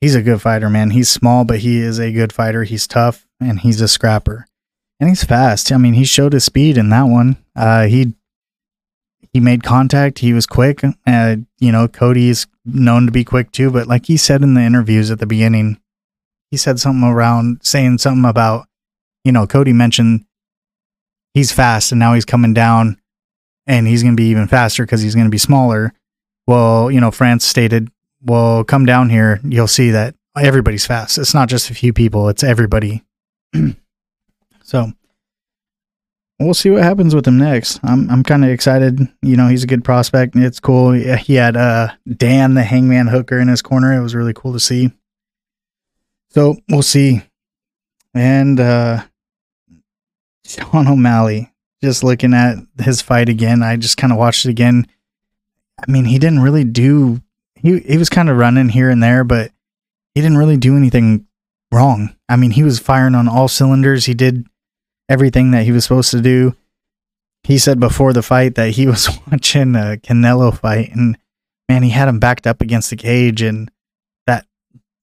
He's 0.00 0.14
a 0.14 0.22
good 0.22 0.42
fighter, 0.42 0.68
man. 0.68 0.90
He's 0.90 1.10
small, 1.10 1.44
but 1.44 1.60
he 1.60 1.78
is 1.78 1.98
a 1.98 2.12
good 2.12 2.32
fighter. 2.32 2.64
He's 2.64 2.86
tough 2.86 3.26
and 3.40 3.60
he's 3.60 3.80
a 3.80 3.88
scrapper, 3.88 4.46
and 4.98 5.08
he's 5.08 5.24
fast. 5.24 5.70
I 5.70 5.76
mean, 5.76 5.94
he 5.94 6.04
showed 6.04 6.32
his 6.32 6.44
speed 6.44 6.76
in 6.76 6.88
that 6.90 7.04
one. 7.04 7.36
Uh, 7.54 7.86
he 7.86 8.14
he 9.32 9.40
made 9.40 9.62
contact. 9.62 10.18
He 10.18 10.32
was 10.32 10.46
quick. 10.46 10.82
Uh, 11.06 11.36
you 11.58 11.72
know, 11.72 11.88
Cody's 11.88 12.46
known 12.64 13.06
to 13.06 13.12
be 13.12 13.24
quick 13.24 13.50
too, 13.50 13.70
but 13.70 13.86
like 13.86 14.06
he 14.06 14.16
said 14.16 14.42
in 14.42 14.54
the 14.54 14.60
interviews 14.62 15.10
at 15.10 15.18
the 15.18 15.26
beginning, 15.26 15.78
he 16.50 16.56
said 16.56 16.78
something 16.78 17.08
around 17.08 17.60
saying 17.62 17.98
something 17.98 18.28
about, 18.28 18.66
you 19.24 19.32
know, 19.32 19.46
Cody 19.46 19.72
mentioned 19.72 20.24
he's 21.34 21.52
fast 21.52 21.92
and 21.92 21.98
now 21.98 22.14
he's 22.14 22.24
coming 22.24 22.54
down 22.54 23.00
and 23.66 23.86
he's 23.86 24.02
going 24.02 24.16
to 24.16 24.20
be 24.20 24.28
even 24.28 24.48
faster 24.48 24.84
because 24.84 25.02
he's 25.02 25.14
going 25.14 25.26
to 25.26 25.30
be 25.30 25.38
smaller. 25.38 25.92
Well, 26.46 26.90
you 26.90 27.00
know, 27.00 27.10
France 27.10 27.44
stated, 27.44 27.88
well, 28.22 28.64
come 28.64 28.84
down 28.84 29.10
here. 29.10 29.40
You'll 29.44 29.68
see 29.68 29.90
that 29.90 30.14
everybody's 30.36 30.86
fast. 30.86 31.18
It's 31.18 31.34
not 31.34 31.48
just 31.48 31.70
a 31.70 31.74
few 31.74 31.92
people, 31.92 32.28
it's 32.28 32.42
everybody. 32.42 33.04
so 34.62 34.92
we'll 36.38 36.54
see 36.54 36.70
what 36.70 36.82
happens 36.82 37.14
with 37.14 37.26
him 37.26 37.38
next. 37.38 37.80
I'm 37.82 38.10
I'm 38.10 38.22
kind 38.22 38.44
of 38.44 38.50
excited. 38.50 39.00
You 39.22 39.36
know, 39.36 39.48
he's 39.48 39.64
a 39.64 39.68
good 39.68 39.84
prospect. 39.84 40.34
It's 40.36 40.60
cool. 40.60 40.92
He 40.92 41.34
had 41.34 41.56
uh 41.56 41.88
Dan 42.16 42.54
the 42.54 42.64
Hangman 42.64 43.08
Hooker 43.08 43.38
in 43.38 43.48
his 43.48 43.62
corner. 43.62 43.92
It 43.92 44.02
was 44.02 44.14
really 44.14 44.34
cool 44.34 44.52
to 44.52 44.60
see. 44.60 44.90
So 46.30 46.56
we'll 46.68 46.82
see. 46.82 47.22
And 48.14 48.58
uh 48.58 49.04
Sean 50.44 50.88
O'Malley, 50.88 51.52
just 51.82 52.04
looking 52.04 52.34
at 52.34 52.56
his 52.78 53.02
fight 53.02 53.28
again, 53.28 53.62
I 53.62 53.76
just 53.76 53.96
kind 53.96 54.12
of 54.12 54.18
watched 54.18 54.44
it 54.44 54.50
again. 54.50 54.86
I 55.80 55.90
mean, 55.90 56.04
he 56.04 56.18
didn't 56.18 56.40
really 56.40 56.64
do 56.64 57.22
he 57.62 57.78
he 57.80 57.96
was 57.96 58.08
kind 58.08 58.28
of 58.28 58.36
running 58.36 58.68
here 58.68 58.90
and 58.90 59.02
there, 59.02 59.24
but 59.24 59.52
he 60.14 60.20
didn't 60.20 60.38
really 60.38 60.56
do 60.56 60.76
anything 60.76 61.26
wrong. 61.70 62.14
I 62.28 62.36
mean, 62.36 62.50
he 62.50 62.62
was 62.62 62.78
firing 62.78 63.14
on 63.14 63.28
all 63.28 63.48
cylinders. 63.48 64.04
He 64.04 64.14
did 64.14 64.46
everything 65.08 65.52
that 65.52 65.64
he 65.64 65.72
was 65.72 65.84
supposed 65.84 66.10
to 66.10 66.20
do. 66.20 66.56
He 67.44 67.58
said 67.58 67.80
before 67.80 68.12
the 68.12 68.22
fight 68.22 68.56
that 68.56 68.70
he 68.70 68.86
was 68.88 69.08
watching 69.30 69.74
a 69.74 69.96
Canelo 70.02 70.56
fight 70.56 70.94
and 70.94 71.16
man, 71.68 71.82
he 71.82 71.90
had 71.90 72.08
him 72.08 72.18
backed 72.18 72.46
up 72.46 72.60
against 72.60 72.90
the 72.90 72.96
cage 72.96 73.42
and 73.42 73.70
that 74.26 74.46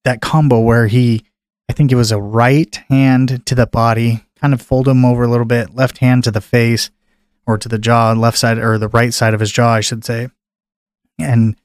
that 0.03 0.22
combo 0.22 0.60
where 0.60 0.88
he 0.88 1.24
I 1.69 1.74
think 1.74 1.91
it 1.91 1.96
was 1.96 2.12
a 2.12 2.22
right 2.22 2.75
hand 2.89 3.46
to 3.46 3.53
the 3.53 3.67
body, 3.67 4.25
kind 4.39 4.53
of 4.53 4.62
fold 4.62 4.88
him 4.88 5.05
over 5.05 5.24
a 5.24 5.27
little 5.27 5.46
bit, 5.46 5.75
left 5.75 6.00
hand 6.00 6.24
to 6.24 6.31
the 6.31 6.41
face 6.41 6.89
or 7.46 7.58
to 7.58 7.69
the 7.69 7.79
jaw, 7.79 8.13
left 8.13 8.38
side 8.38 8.58
or 8.58 8.77
the 8.77 8.88
right 8.88 9.13
side 9.13 9.34
of 9.34 9.39
his 9.39 9.51
jaw, 9.51 9.74
I 9.74 9.81
should 9.81 10.05
say. 10.05 10.29
And 11.19 11.55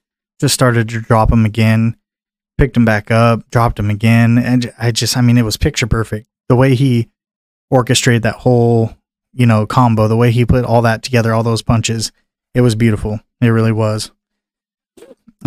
just 0.40 0.54
started 0.54 0.88
to 0.88 1.00
drop 1.00 1.32
him 1.32 1.44
again, 1.44 1.96
picked 2.58 2.76
him 2.76 2.84
back 2.84 3.10
up, 3.10 3.48
dropped 3.50 3.78
him 3.78 3.90
again, 3.90 4.38
and 4.38 4.72
I 4.78 4.90
just 4.90 5.16
I 5.16 5.20
mean 5.20 5.38
it 5.38 5.42
was 5.42 5.56
picture 5.56 5.86
perfect. 5.86 6.28
The 6.48 6.56
way 6.56 6.74
he 6.74 7.08
orchestrated 7.70 8.22
that 8.22 8.36
whole, 8.36 8.96
you 9.32 9.46
know, 9.46 9.66
combo, 9.66 10.08
the 10.08 10.16
way 10.16 10.30
he 10.30 10.44
put 10.44 10.64
all 10.64 10.82
that 10.82 11.02
together, 11.02 11.32
all 11.32 11.42
those 11.42 11.62
punches, 11.62 12.12
it 12.54 12.60
was 12.60 12.74
beautiful. 12.74 13.20
It 13.40 13.48
really 13.48 13.72
was. 13.72 14.10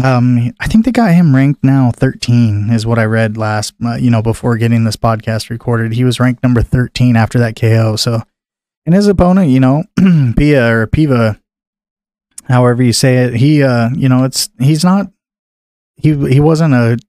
Um, 0.03 0.53
I 0.59 0.67
think 0.67 0.85
they 0.85 0.91
got 0.91 1.11
him 1.11 1.35
ranked 1.35 1.63
now 1.63 1.91
13 1.91 2.69
is 2.69 2.85
what 2.85 2.99
I 2.99 3.05
read 3.05 3.35
last, 3.35 3.73
uh, 3.83 3.95
you 3.95 4.11
know, 4.11 4.21
before 4.21 4.57
getting 4.57 4.83
this 4.83 4.95
podcast 4.95 5.49
recorded. 5.49 5.93
He 5.93 6.03
was 6.03 6.19
ranked 6.19 6.43
number 6.43 6.61
13 6.61 7.15
after 7.15 7.39
that 7.39 7.55
KO. 7.55 7.95
So, 7.95 8.21
and 8.85 8.93
his 8.93 9.07
opponent, 9.07 9.49
you 9.49 9.59
know, 9.59 9.83
Pia 10.37 10.71
or 10.71 10.87
Piva, 10.87 11.39
however 12.43 12.83
you 12.83 12.93
say 12.93 13.25
it, 13.25 13.35
he, 13.35 13.63
uh, 13.63 13.89
you 13.95 14.07
know, 14.07 14.23
it's, 14.23 14.49
he's 14.59 14.83
not, 14.83 15.11
he, 15.95 16.13
he 16.27 16.39
wasn't 16.39 16.75
a, 16.75 16.99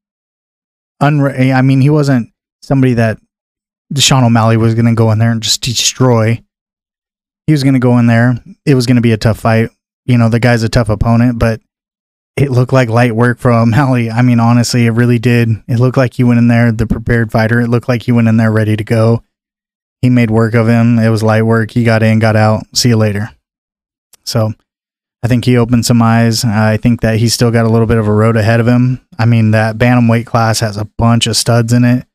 unre- 1.03 1.55
I 1.55 1.61
mean, 1.61 1.83
he 1.83 1.91
wasn't 1.91 2.33
somebody 2.63 2.95
that 2.95 3.19
Sean 3.97 4.25
O'Malley 4.25 4.57
was 4.57 4.75
going 4.75 4.87
to 4.87 4.95
go 4.95 5.11
in 5.13 5.19
there 5.19 5.31
and 5.31 5.43
just 5.43 5.61
destroy. 5.63 6.43
He 7.47 7.53
was 7.53 7.63
going 7.63 7.75
to 7.75 7.81
go 7.81 7.99
in 7.99 8.07
there. 8.07 8.43
It 8.65 8.75
was 8.75 8.87
going 8.87 8.97
to 8.97 9.03
be 9.03 9.13
a 9.13 9.19
tough 9.19 9.41
fight. 9.41 9.71
You 10.07 10.17
know, 10.17 10.31
the 10.31 10.41
guy's 10.41 10.63
a 10.63 10.69
tough 10.71 10.89
opponent, 10.89 11.39
but 11.39 11.61
it 12.39 12.53
looked 12.53 12.73
like 12.73 12.89
light 12.89 13.17
work 13.17 13.39
for 13.39 13.51
O'Malley. 13.51 14.11
I 14.11 14.23
mean, 14.23 14.39
honestly, 14.39 14.87
it 14.87 14.91
really 14.91 15.19
did. 15.19 15.49
It 15.67 15.81
looked 15.81 15.97
like 15.97 16.15
he 16.15 16.25
went 16.25 16.39
in 16.39 16.49
there, 16.49 16.71
the 16.71 16.87
prepared 16.87 17.33
fighter. 17.33 17.61
It 17.61 17.69
looked 17.69 17.89
like 17.89 18.03
he 18.03 18.13
went 18.13 18.29
in 18.29 18.37
there 18.37 18.53
ready 18.53 18.77
to 18.77 18.85
go. 18.85 19.23
He 20.01 20.09
made 20.09 20.31
work 20.31 20.55
of 20.55 20.69
him. 20.69 21.01
It 21.01 21.09
was 21.09 21.25
light 21.25 21.43
work. 21.43 21.73
He 21.73 21.83
got 21.83 22.05
in, 22.05 22.21
got 22.21 22.37
out. 22.37 22.65
See 22.75 22.91
you 22.91 22.97
later. 22.97 23.31
So 24.25 24.53
I 25.23 25.27
think 25.27 25.45
he 25.45 25.57
opened 25.57 25.85
some 25.85 26.01
eyes. 26.01 26.45
I 26.45 26.77
think 26.77 27.01
that 27.01 27.19
he's 27.19 27.35
still 27.35 27.51
got 27.51 27.67
a 27.67 27.69
little 27.69 27.89
bit 27.89 27.99
of 27.99 28.07
a 28.07 28.13
road 28.13 28.37
ahead 28.37 28.61
of 28.61 28.69
him. 28.69 29.01
I 29.19 29.27
mean, 29.27 29.51
that 29.51 29.77
bantamweight 29.77 30.27
class 30.27 30.61
has 30.61 30.77
a 30.77 30.85
bunch 30.97 31.27
of 31.27 31.37
studs 31.37 31.73
in 31.73 31.85
it. 31.85 32.07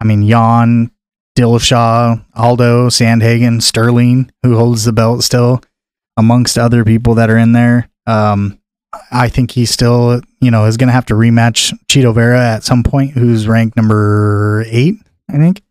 I 0.00 0.04
mean, 0.04 0.22
Yan, 0.22 0.90
Dillashaw, 1.36 2.24
Aldo, 2.34 2.88
Sandhagen, 2.88 3.62
Sterling, 3.62 4.30
who 4.42 4.56
holds 4.56 4.84
the 4.84 4.92
belt 4.92 5.22
still, 5.22 5.60
amongst 6.16 6.56
other 6.56 6.82
people 6.82 7.14
that 7.16 7.28
are 7.28 7.36
in 7.36 7.52
there. 7.52 7.90
Um, 8.06 8.58
I 9.10 9.28
think 9.28 9.52
he 9.52 9.66
still, 9.66 10.20
you 10.40 10.50
know, 10.50 10.66
is 10.66 10.76
going 10.76 10.88
to 10.88 10.92
have 10.92 11.06
to 11.06 11.14
rematch 11.14 11.72
Chito 11.86 12.14
Vera 12.14 12.40
at 12.40 12.64
some 12.64 12.82
point, 12.82 13.12
who's 13.12 13.48
ranked 13.48 13.76
number 13.76 14.64
eight, 14.68 14.96
I 15.28 15.38
think. 15.38 15.62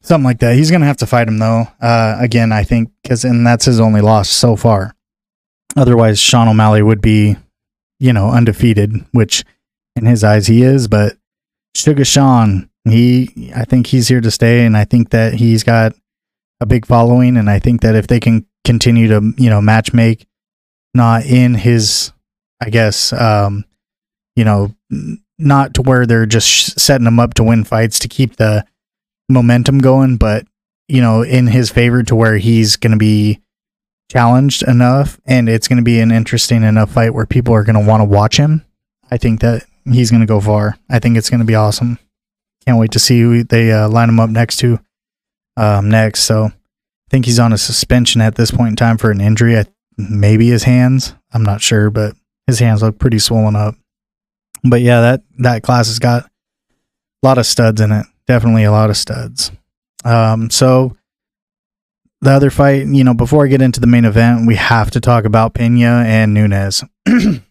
Something 0.00 0.24
like 0.24 0.40
that. 0.40 0.56
He's 0.56 0.70
going 0.70 0.82
to 0.82 0.86
have 0.86 0.98
to 0.98 1.06
fight 1.06 1.28
him, 1.28 1.38
though. 1.38 1.66
Uh, 1.80 2.16
again, 2.18 2.52
I 2.52 2.62
think, 2.62 2.90
because, 3.02 3.24
and 3.24 3.46
that's 3.46 3.64
his 3.64 3.80
only 3.80 4.00
loss 4.00 4.28
so 4.28 4.56
far. 4.56 4.94
Otherwise, 5.76 6.18
Sean 6.18 6.48
O'Malley 6.48 6.82
would 6.82 7.00
be, 7.00 7.36
you 7.98 8.12
know, 8.12 8.30
undefeated, 8.30 9.04
which 9.12 9.44
in 9.96 10.06
his 10.06 10.22
eyes 10.22 10.46
he 10.46 10.62
is, 10.62 10.88
but 10.88 11.16
Sugar 11.74 12.04
Sean, 12.04 12.68
he 12.84 13.52
I 13.54 13.64
think 13.64 13.86
he's 13.86 14.08
here 14.08 14.20
to 14.20 14.30
stay 14.30 14.64
and 14.64 14.76
I 14.76 14.84
think 14.84 15.10
that 15.10 15.34
he's 15.34 15.62
got 15.62 15.94
a 16.60 16.66
big 16.66 16.86
following 16.86 17.36
and 17.36 17.48
I 17.48 17.58
think 17.58 17.80
that 17.80 17.94
if 17.94 18.06
they 18.06 18.20
can 18.20 18.46
continue 18.64 19.08
to, 19.08 19.32
you 19.36 19.50
know, 19.50 19.60
match 19.60 19.92
make 19.92 20.26
not 20.94 21.24
in 21.24 21.54
his 21.54 22.12
I 22.60 22.70
guess 22.70 23.12
um 23.12 23.64
you 24.36 24.44
know, 24.44 24.74
not 25.38 25.74
to 25.74 25.82
where 25.82 26.06
they're 26.06 26.26
just 26.26 26.78
setting 26.78 27.06
him 27.06 27.20
up 27.20 27.34
to 27.34 27.44
win 27.44 27.64
fights 27.64 27.98
to 28.00 28.08
keep 28.08 28.36
the 28.36 28.64
momentum 29.28 29.78
going, 29.78 30.16
but 30.16 30.46
you 30.88 31.00
know, 31.00 31.22
in 31.22 31.46
his 31.46 31.70
favor 31.70 32.02
to 32.02 32.14
where 32.14 32.36
he's 32.36 32.76
going 32.76 32.92
to 32.92 32.98
be 32.98 33.40
challenged 34.10 34.62
enough 34.64 35.18
and 35.24 35.48
it's 35.48 35.66
going 35.66 35.78
to 35.78 35.82
be 35.82 35.98
an 36.00 36.10
interesting 36.10 36.62
enough 36.62 36.90
fight 36.92 37.14
where 37.14 37.26
people 37.26 37.54
are 37.54 37.64
going 37.64 37.80
to 37.80 37.88
want 37.88 38.00
to 38.00 38.04
watch 38.04 38.36
him. 38.36 38.64
I 39.10 39.16
think 39.16 39.40
that 39.40 39.64
he's 39.90 40.10
going 40.10 40.20
to 40.20 40.26
go 40.26 40.40
far. 40.40 40.76
I 40.90 40.98
think 40.98 41.16
it's 41.16 41.30
going 41.30 41.40
to 41.40 41.46
be 41.46 41.54
awesome. 41.54 41.98
Can't 42.66 42.78
wait 42.78 42.92
to 42.92 42.98
see 42.98 43.20
who 43.20 43.44
they 43.44 43.72
uh, 43.72 43.88
line 43.88 44.08
him 44.08 44.20
up 44.20 44.30
next 44.30 44.56
to 44.58 44.78
um, 45.56 45.88
next. 45.88 46.24
So 46.24 46.46
I 46.46 46.52
think 47.10 47.26
he's 47.26 47.38
on 47.38 47.52
a 47.52 47.58
suspension 47.58 48.20
at 48.20 48.34
this 48.34 48.50
point 48.50 48.70
in 48.70 48.76
time 48.76 48.98
for 48.98 49.10
an 49.10 49.20
injury. 49.20 49.58
I, 49.58 49.66
maybe 49.96 50.48
his 50.48 50.64
hands. 50.64 51.14
I'm 51.32 51.42
not 51.42 51.62
sure, 51.62 51.90
but 51.90 52.14
his 52.46 52.58
hands 52.58 52.82
look 52.82 52.98
pretty 52.98 53.18
swollen 53.18 53.56
up. 53.56 53.74
But 54.62 54.80
yeah, 54.80 55.00
that 55.00 55.22
that 55.38 55.62
class 55.62 55.88
has 55.88 55.98
got 55.98 56.24
a 56.24 57.26
lot 57.26 57.38
of 57.38 57.46
studs 57.46 57.80
in 57.80 57.92
it. 57.92 58.06
Definitely 58.26 58.64
a 58.64 58.72
lot 58.72 58.90
of 58.90 58.96
studs. 58.96 59.52
Um, 60.04 60.50
so 60.50 60.96
the 62.20 62.30
other 62.30 62.50
fight, 62.50 62.86
you 62.86 63.04
know, 63.04 63.14
before 63.14 63.44
I 63.44 63.48
get 63.48 63.62
into 63.62 63.80
the 63.80 63.86
main 63.86 64.04
event, 64.04 64.46
we 64.46 64.56
have 64.56 64.90
to 64.92 65.00
talk 65.00 65.24
about 65.24 65.54
Pena 65.54 66.04
and 66.06 66.32
Nunes. 66.32 66.82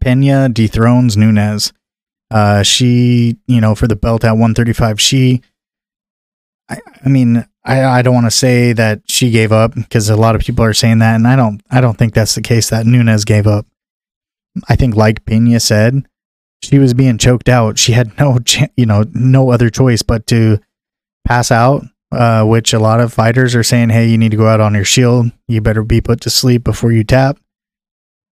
Pena 0.00 0.48
dethrones 0.48 1.16
Nunes. 1.16 1.72
Uh, 2.30 2.62
she, 2.62 3.38
you 3.48 3.60
know, 3.60 3.74
for 3.74 3.88
the 3.88 3.96
belt 3.96 4.24
at 4.24 4.32
135, 4.32 5.00
she, 5.00 5.42
I, 6.68 6.78
I 7.04 7.08
mean, 7.08 7.44
I, 7.64 7.84
I 7.84 8.02
don't 8.02 8.14
want 8.14 8.26
to 8.26 8.30
say 8.30 8.72
that 8.72 9.02
she 9.06 9.30
gave 9.30 9.52
up 9.52 9.74
because 9.74 10.08
a 10.08 10.16
lot 10.16 10.34
of 10.34 10.40
people 10.40 10.64
are 10.64 10.72
saying 10.72 10.98
that, 10.98 11.16
and 11.16 11.26
I 11.26 11.36
don't, 11.36 11.62
I 11.70 11.80
don't 11.80 11.98
think 11.98 12.14
that's 12.14 12.34
the 12.34 12.42
case 12.42 12.70
that 12.70 12.86
Nunes 12.86 13.24
gave 13.24 13.46
up. 13.46 13.66
I 14.68 14.76
think, 14.76 14.96
like 14.96 15.24
Pena 15.26 15.60
said, 15.60 16.06
she 16.62 16.78
was 16.78 16.94
being 16.94 17.18
choked 17.18 17.48
out. 17.48 17.78
She 17.78 17.92
had 17.92 18.18
no, 18.18 18.38
ch- 18.38 18.68
you 18.76 18.86
know, 18.86 19.04
no 19.12 19.50
other 19.50 19.70
choice 19.70 20.02
but 20.02 20.26
to 20.28 20.58
pass 21.26 21.50
out. 21.50 21.84
Uh, 22.12 22.44
which 22.44 22.72
a 22.72 22.78
lot 22.80 22.98
of 22.98 23.12
fighters 23.12 23.54
are 23.54 23.62
saying, 23.62 23.90
"Hey, 23.90 24.08
you 24.08 24.18
need 24.18 24.32
to 24.32 24.36
go 24.36 24.48
out 24.48 24.58
on 24.58 24.74
your 24.74 24.84
shield. 24.84 25.30
You 25.46 25.60
better 25.60 25.84
be 25.84 26.00
put 26.00 26.20
to 26.22 26.30
sleep 26.30 26.64
before 26.64 26.90
you 26.90 27.04
tap." 27.04 27.38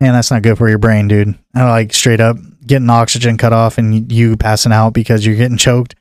And 0.01 0.17
that's 0.17 0.33
not 0.33 0.43
good 0.43 0.59
for 0.59 0.69
your 0.69 0.79
brain, 0.79 1.07
dude. 1.07 1.39
Like 1.55 1.95
straight 1.95 2.21
up 2.21 2.39
getting 2.67 2.91
oxygen 2.91 3.39
cut 3.39 3.53
off 3.53 3.79
and 3.79 4.11
you 4.13 4.37
passing 4.37 4.73
out 4.73 4.95
because 4.95 5.25
you're 5.25 5.37
getting 5.37 5.57
choked. 5.57 5.95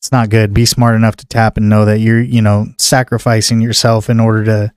It's 0.00 0.12
not 0.12 0.30
good. 0.30 0.54
Be 0.54 0.64
smart 0.64 0.94
enough 0.94 1.16
to 1.16 1.26
tap 1.26 1.58
and 1.58 1.68
know 1.68 1.84
that 1.84 2.00
you're, 2.00 2.22
you 2.22 2.40
know, 2.40 2.68
sacrificing 2.78 3.60
yourself 3.60 4.08
in 4.08 4.18
order 4.18 4.44
to 4.46 4.72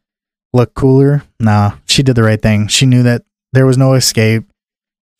look 0.51 0.74
cooler. 0.74 1.24
Nah, 1.39 1.77
she 1.86 2.03
did 2.03 2.15
the 2.15 2.24
right 2.24 2.42
thing. 2.42 2.68
She 2.68 2.86
knew 2.86 3.03
that 3.03 3.24
there 3.53 3.65
was 3.65 3.77
no 3.77 3.94
escape. 3.94 4.44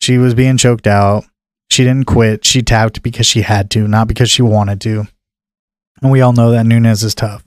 She 0.02 0.18
was 0.18 0.34
being 0.34 0.58
choked 0.58 0.86
out. 0.86 1.24
She 1.70 1.84
didn't 1.84 2.06
quit. 2.06 2.44
She 2.44 2.60
tapped 2.60 3.02
because 3.02 3.26
she 3.26 3.42
had 3.42 3.70
to, 3.70 3.88
not 3.88 4.06
because 4.06 4.30
she 4.30 4.42
wanted 4.42 4.80
to. 4.82 5.06
And 6.02 6.12
we 6.12 6.20
all 6.20 6.34
know 6.34 6.50
that 6.50 6.66
Nunes 6.66 7.02
is 7.02 7.14
tough. 7.14 7.42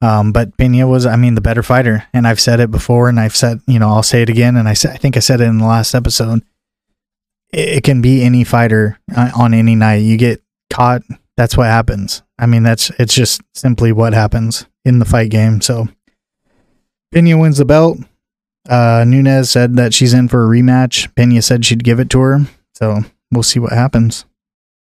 Um, 0.00 0.32
but 0.32 0.56
Pena 0.56 0.88
was, 0.88 1.04
I 1.04 1.16
mean, 1.16 1.34
the 1.34 1.40
better 1.42 1.62
fighter. 1.62 2.08
And 2.14 2.26
I've 2.26 2.40
said 2.40 2.58
it 2.58 2.70
before 2.70 3.10
and 3.10 3.20
I've 3.20 3.36
said, 3.36 3.60
you 3.66 3.78
know, 3.78 3.90
I'll 3.90 4.02
say 4.02 4.22
it 4.22 4.30
again. 4.30 4.56
And 4.56 4.66
I 4.66 4.72
said, 4.72 4.92
I 4.92 4.96
think 4.96 5.16
I 5.16 5.20
said 5.20 5.40
it 5.42 5.44
in 5.44 5.58
the 5.58 5.66
last 5.66 5.94
episode. 5.94 6.42
It, 7.52 7.68
it 7.68 7.84
can 7.84 8.00
be 8.00 8.22
any 8.24 8.44
fighter 8.44 8.98
uh, 9.14 9.30
on 9.36 9.52
any 9.52 9.74
night. 9.74 9.96
You 9.96 10.16
get 10.16 10.42
caught. 10.70 11.02
That's 11.42 11.56
what 11.56 11.66
happens. 11.66 12.22
I 12.38 12.46
mean, 12.46 12.62
that's, 12.62 12.90
it's 13.00 13.12
just 13.12 13.42
simply 13.52 13.90
what 13.90 14.14
happens 14.14 14.64
in 14.84 15.00
the 15.00 15.04
fight 15.04 15.28
game. 15.28 15.60
So 15.60 15.88
Pena 17.10 17.36
wins 17.36 17.58
the 17.58 17.64
belt. 17.64 17.98
Uh, 18.68 19.04
Nunes 19.04 19.50
said 19.50 19.74
that 19.74 19.92
she's 19.92 20.14
in 20.14 20.28
for 20.28 20.44
a 20.44 20.48
rematch. 20.48 21.12
Pena 21.16 21.42
said 21.42 21.64
she'd 21.64 21.82
give 21.82 21.98
it 21.98 22.10
to 22.10 22.20
her. 22.20 22.46
So 22.76 23.00
we'll 23.32 23.42
see 23.42 23.58
what 23.58 23.72
happens. 23.72 24.24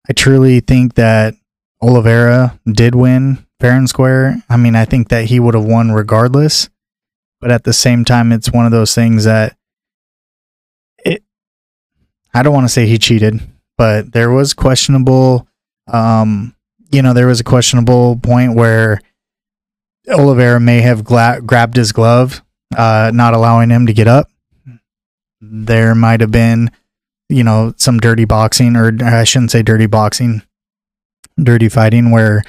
I 0.09 0.13
truly 0.13 0.59
think 0.59 0.95
that 0.95 1.35
Oliveira 1.79 2.59
did 2.65 2.95
win 2.95 3.45
fair 3.59 3.73
and 3.73 3.87
square. 3.87 4.37
I 4.49 4.57
mean, 4.57 4.75
I 4.75 4.85
think 4.85 5.09
that 5.09 5.25
he 5.25 5.39
would 5.39 5.53
have 5.53 5.63
won 5.63 5.91
regardless. 5.91 6.69
But 7.39 7.51
at 7.51 7.65
the 7.65 7.73
same 7.73 8.03
time, 8.03 8.31
it's 8.31 8.51
one 8.51 8.65
of 8.65 8.71
those 8.71 8.95
things 8.95 9.25
that 9.25 9.55
it. 11.05 11.21
I 12.33 12.41
don't 12.41 12.55
want 12.55 12.65
to 12.65 12.73
say 12.73 12.87
he 12.87 12.97
cheated, 12.97 13.41
but 13.77 14.11
there 14.13 14.31
was 14.31 14.55
questionable. 14.55 15.46
Um, 15.87 16.55
you 16.91 17.01
know, 17.01 17.13
there 17.13 17.27
was 17.27 17.39
a 17.39 17.43
questionable 17.43 18.17
point 18.17 18.55
where 18.55 19.01
Oliveira 20.09 20.59
may 20.59 20.81
have 20.81 21.03
gla- 21.03 21.41
grabbed 21.45 21.75
his 21.75 21.91
glove, 21.91 22.41
uh, 22.75 23.11
not 23.13 23.33
allowing 23.33 23.69
him 23.69 23.85
to 23.87 23.93
get 23.93 24.07
up. 24.07 24.29
There 25.41 25.93
might 25.95 26.21
have 26.21 26.31
been, 26.31 26.71
you 27.29 27.43
know, 27.43 27.73
some 27.77 27.99
dirty 27.99 28.25
boxing, 28.25 28.75
or 28.75 28.97
I 29.03 29.23
shouldn't 29.23 29.51
say 29.51 29.61
dirty 29.61 29.85
boxing, 29.85 30.41
dirty 31.41 31.69
fighting, 31.69 32.11
where 32.11 32.43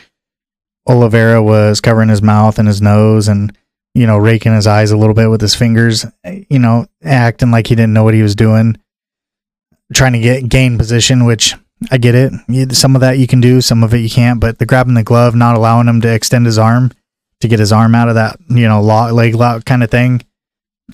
Oliveira 0.88 1.42
was 1.42 1.80
covering 1.80 2.09
his 2.09 2.23
mouth 2.23 2.59
and 2.59 2.66
his 2.66 2.80
nose 2.80 3.28
and, 3.28 3.57
you 3.95 4.07
know, 4.07 4.16
raking 4.16 4.54
his 4.54 4.66
eyes 4.66 4.90
a 4.90 4.97
little 4.97 5.14
bit 5.14 5.28
with 5.28 5.40
his 5.40 5.54
fingers, 5.54 6.07
you 6.49 6.59
know, 6.59 6.87
acting 7.02 7.50
like 7.50 7.66
he 7.66 7.75
didn't 7.75 7.92
know 7.92 8.04
what 8.04 8.14
he 8.14 8.23
was 8.23 8.35
doing, 8.35 8.78
trying 9.92 10.12
to 10.14 10.21
get 10.21 10.49
gain 10.49 10.78
position, 10.78 11.25
which 11.25 11.54
I 11.91 11.99
get 11.99 12.15
it. 12.15 12.75
Some 12.75 12.95
of 12.97 13.01
that 13.01 13.19
you 13.19 13.27
can 13.27 13.41
do, 13.41 13.61
some 13.61 13.85
of 13.85 13.95
it 13.95 13.99
you 13.99 14.11
can't, 14.11 14.41
but 14.41 14.59
the 14.59 14.67
grabbing 14.67 14.95
the 14.95 15.05
glove, 15.05 15.35
not 15.35 15.57
allowing 15.57 15.87
him 15.87 16.01
to 16.01 16.13
extend 16.13 16.47
his 16.47 16.59
arm 16.59 16.91
to 17.41 17.49
get 17.49 17.61
his 17.61 17.73
arm 17.73 17.95
out 17.95 18.09
of 18.09 18.17
that, 18.17 18.39
you 18.49 18.67
know, 18.67 18.83
lock, 18.83 19.13
leg 19.13 19.35
lock 19.35 19.65
kind 19.65 19.85
of 19.85 19.91
thing. 19.91 20.23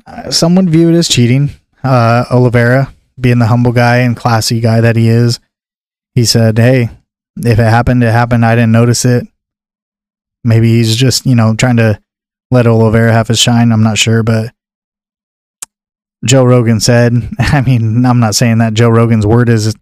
Uh, 0.07 0.31
some 0.31 0.55
would 0.57 0.69
view 0.69 0.91
it 0.91 0.95
as 0.95 1.09
cheating. 1.09 1.51
Uh, 1.83 2.25
Oliveira, 2.31 2.93
being 3.21 3.39
the 3.39 3.47
humble 3.47 3.73
guy 3.73 3.99
and 3.99 4.17
classy 4.17 4.61
guy 4.61 4.81
that 4.81 4.97
he 4.97 5.09
is, 5.09 5.41
he 6.15 6.25
said, 6.25 6.59
Hey, 6.59 6.91
if 7.37 7.59
it 7.59 7.65
happened, 7.65 8.03
it 8.03 8.13
happened. 8.13 8.45
I 8.45 8.55
didn't 8.55 8.73
notice 8.73 9.05
it. 9.05 9.27
Maybe 10.43 10.75
he's 10.75 10.95
just, 10.95 11.25
you 11.25 11.35
know, 11.35 11.55
trying 11.55 11.79
to 11.79 12.01
let 12.51 12.67
Oliveira 12.67 13.13
have 13.13 13.29
his 13.29 13.39
shine. 13.39 13.73
I'm 13.73 13.83
not 13.83 13.99
sure, 13.99 14.23
but 14.23 14.53
Joe 16.25 16.45
Rogan 16.45 16.81
said, 16.81 17.15
I 17.39 17.63
mean, 17.63 18.05
I'm 18.05 18.21
not 18.21 18.35
saying 18.35 18.59
that 18.59 18.75
Joe 18.75 18.91
Rogan's 18.91 19.27
word 19.27 19.49
is 19.49 19.75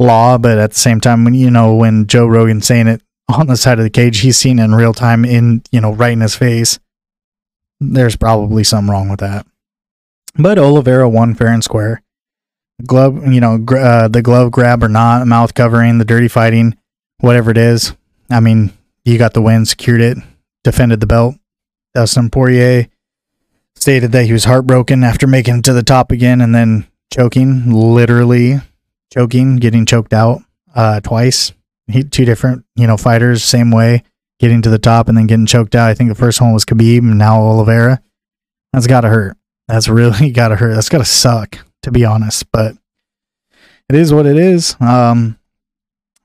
law, 0.00 0.38
but 0.38 0.58
at 0.58 0.72
the 0.72 0.78
same 0.78 1.00
time, 1.00 1.24
when 1.24 1.34
you 1.34 1.50
know, 1.50 1.74
when 1.74 2.06
Joe 2.06 2.26
Rogan's 2.26 2.66
saying 2.66 2.88
it 2.88 3.02
on 3.28 3.46
the 3.46 3.56
side 3.56 3.78
of 3.78 3.84
the 3.84 3.90
cage, 3.90 4.20
he's 4.20 4.38
seen 4.38 4.58
it 4.58 4.64
in 4.64 4.74
real 4.74 4.94
time 4.94 5.24
in, 5.24 5.62
you 5.70 5.80
know, 5.80 5.92
right 5.92 6.12
in 6.12 6.22
his 6.22 6.34
face. 6.34 6.80
There's 7.78 8.16
probably 8.16 8.64
something 8.64 8.90
wrong 8.90 9.08
with 9.08 9.20
that. 9.20 9.46
But 10.36 10.58
Oliveira 10.58 11.08
won 11.08 11.34
fair 11.34 11.48
and 11.48 11.62
square. 11.62 12.02
Glove, 12.86 13.26
you 13.32 13.40
know, 13.40 13.58
gr- 13.58 13.78
uh, 13.78 14.08
the 14.08 14.22
glove 14.22 14.50
grab 14.50 14.82
or 14.82 14.88
not, 14.88 15.26
mouth 15.26 15.54
covering, 15.54 15.98
the 15.98 16.04
dirty 16.04 16.28
fighting, 16.28 16.76
whatever 17.18 17.50
it 17.50 17.58
is. 17.58 17.94
I 18.30 18.40
mean, 18.40 18.72
you 19.04 19.18
got 19.18 19.34
the 19.34 19.42
win, 19.42 19.66
secured 19.66 20.00
it, 20.00 20.18
defended 20.64 21.00
the 21.00 21.06
belt. 21.06 21.36
Dustin 21.94 22.30
Poirier 22.30 22.88
stated 23.74 24.12
that 24.12 24.24
he 24.24 24.32
was 24.32 24.44
heartbroken 24.44 25.04
after 25.04 25.26
making 25.26 25.58
it 25.58 25.64
to 25.64 25.72
the 25.72 25.82
top 25.82 26.10
again 26.10 26.40
and 26.40 26.54
then 26.54 26.86
choking, 27.12 27.70
literally 27.70 28.60
choking, 29.12 29.56
getting 29.56 29.86
choked 29.86 30.12
out 30.12 30.42
uh, 30.74 31.00
twice. 31.00 31.52
He, 31.88 32.04
two 32.04 32.24
different, 32.24 32.64
you 32.76 32.86
know, 32.86 32.96
fighters, 32.96 33.42
same 33.42 33.70
way, 33.70 34.04
getting 34.38 34.62
to 34.62 34.70
the 34.70 34.78
top 34.78 35.08
and 35.08 35.16
then 35.18 35.26
getting 35.26 35.46
choked 35.46 35.74
out. 35.74 35.90
I 35.90 35.94
think 35.94 36.08
the 36.08 36.14
first 36.14 36.40
one 36.40 36.52
was 36.52 36.64
Khabib 36.64 36.98
and 36.98 37.18
now 37.18 37.40
Oliveira. 37.40 38.00
That's 38.72 38.86
got 38.86 39.00
to 39.02 39.08
hurt. 39.08 39.36
That's 39.68 39.88
really 39.88 40.30
got 40.32 40.48
to 40.48 40.56
hurt. 40.56 40.74
That's 40.74 40.88
got 40.88 40.98
to 40.98 41.04
suck, 41.04 41.58
to 41.82 41.90
be 41.90 42.04
honest. 42.04 42.50
But 42.52 42.76
it 43.88 43.96
is 43.96 44.12
what 44.12 44.26
it 44.26 44.36
is. 44.36 44.76
Um, 44.80 45.38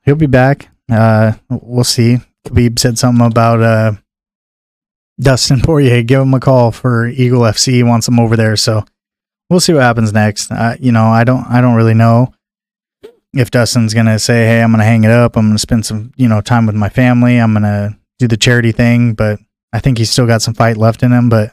he'll 0.04 0.14
be 0.14 0.26
back. 0.26 0.68
Uh, 0.90 1.32
we'll 1.50 1.84
see. 1.84 2.18
Khabib 2.46 2.78
said 2.78 2.96
something 2.96 3.26
about 3.26 3.60
uh, 3.60 3.92
Dustin 5.20 5.60
Poirier. 5.64 6.02
Give 6.02 6.20
him 6.20 6.34
a 6.34 6.40
call 6.40 6.70
for 6.70 7.08
Eagle 7.08 7.40
FC. 7.40 7.72
He 7.72 7.82
wants 7.82 8.06
him 8.06 8.20
over 8.20 8.36
there. 8.36 8.56
So 8.56 8.84
we'll 9.50 9.58
see 9.58 9.72
what 9.72 9.82
happens 9.82 10.12
next. 10.12 10.52
Uh, 10.52 10.76
you 10.78 10.92
know, 10.92 11.06
I 11.06 11.24
don't, 11.24 11.44
I 11.48 11.60
don't 11.60 11.74
really 11.74 11.94
know 11.94 12.32
if 13.38 13.50
Dustin's 13.50 13.94
gonna 13.94 14.18
say, 14.18 14.46
"Hey, 14.46 14.62
I'm 14.62 14.70
gonna 14.70 14.84
hang 14.84 15.04
it 15.04 15.10
up. 15.10 15.36
I'm 15.36 15.48
gonna 15.48 15.58
spend 15.58 15.86
some, 15.86 16.12
you 16.16 16.28
know, 16.28 16.40
time 16.40 16.66
with 16.66 16.74
my 16.74 16.88
family. 16.88 17.38
I'm 17.38 17.52
gonna 17.52 17.96
do 18.18 18.28
the 18.28 18.36
charity 18.36 18.72
thing." 18.72 19.14
But 19.14 19.38
I 19.72 19.80
think 19.80 19.98
he's 19.98 20.10
still 20.10 20.26
got 20.26 20.42
some 20.42 20.54
fight 20.54 20.76
left 20.76 21.02
in 21.02 21.12
him. 21.12 21.28
But 21.28 21.52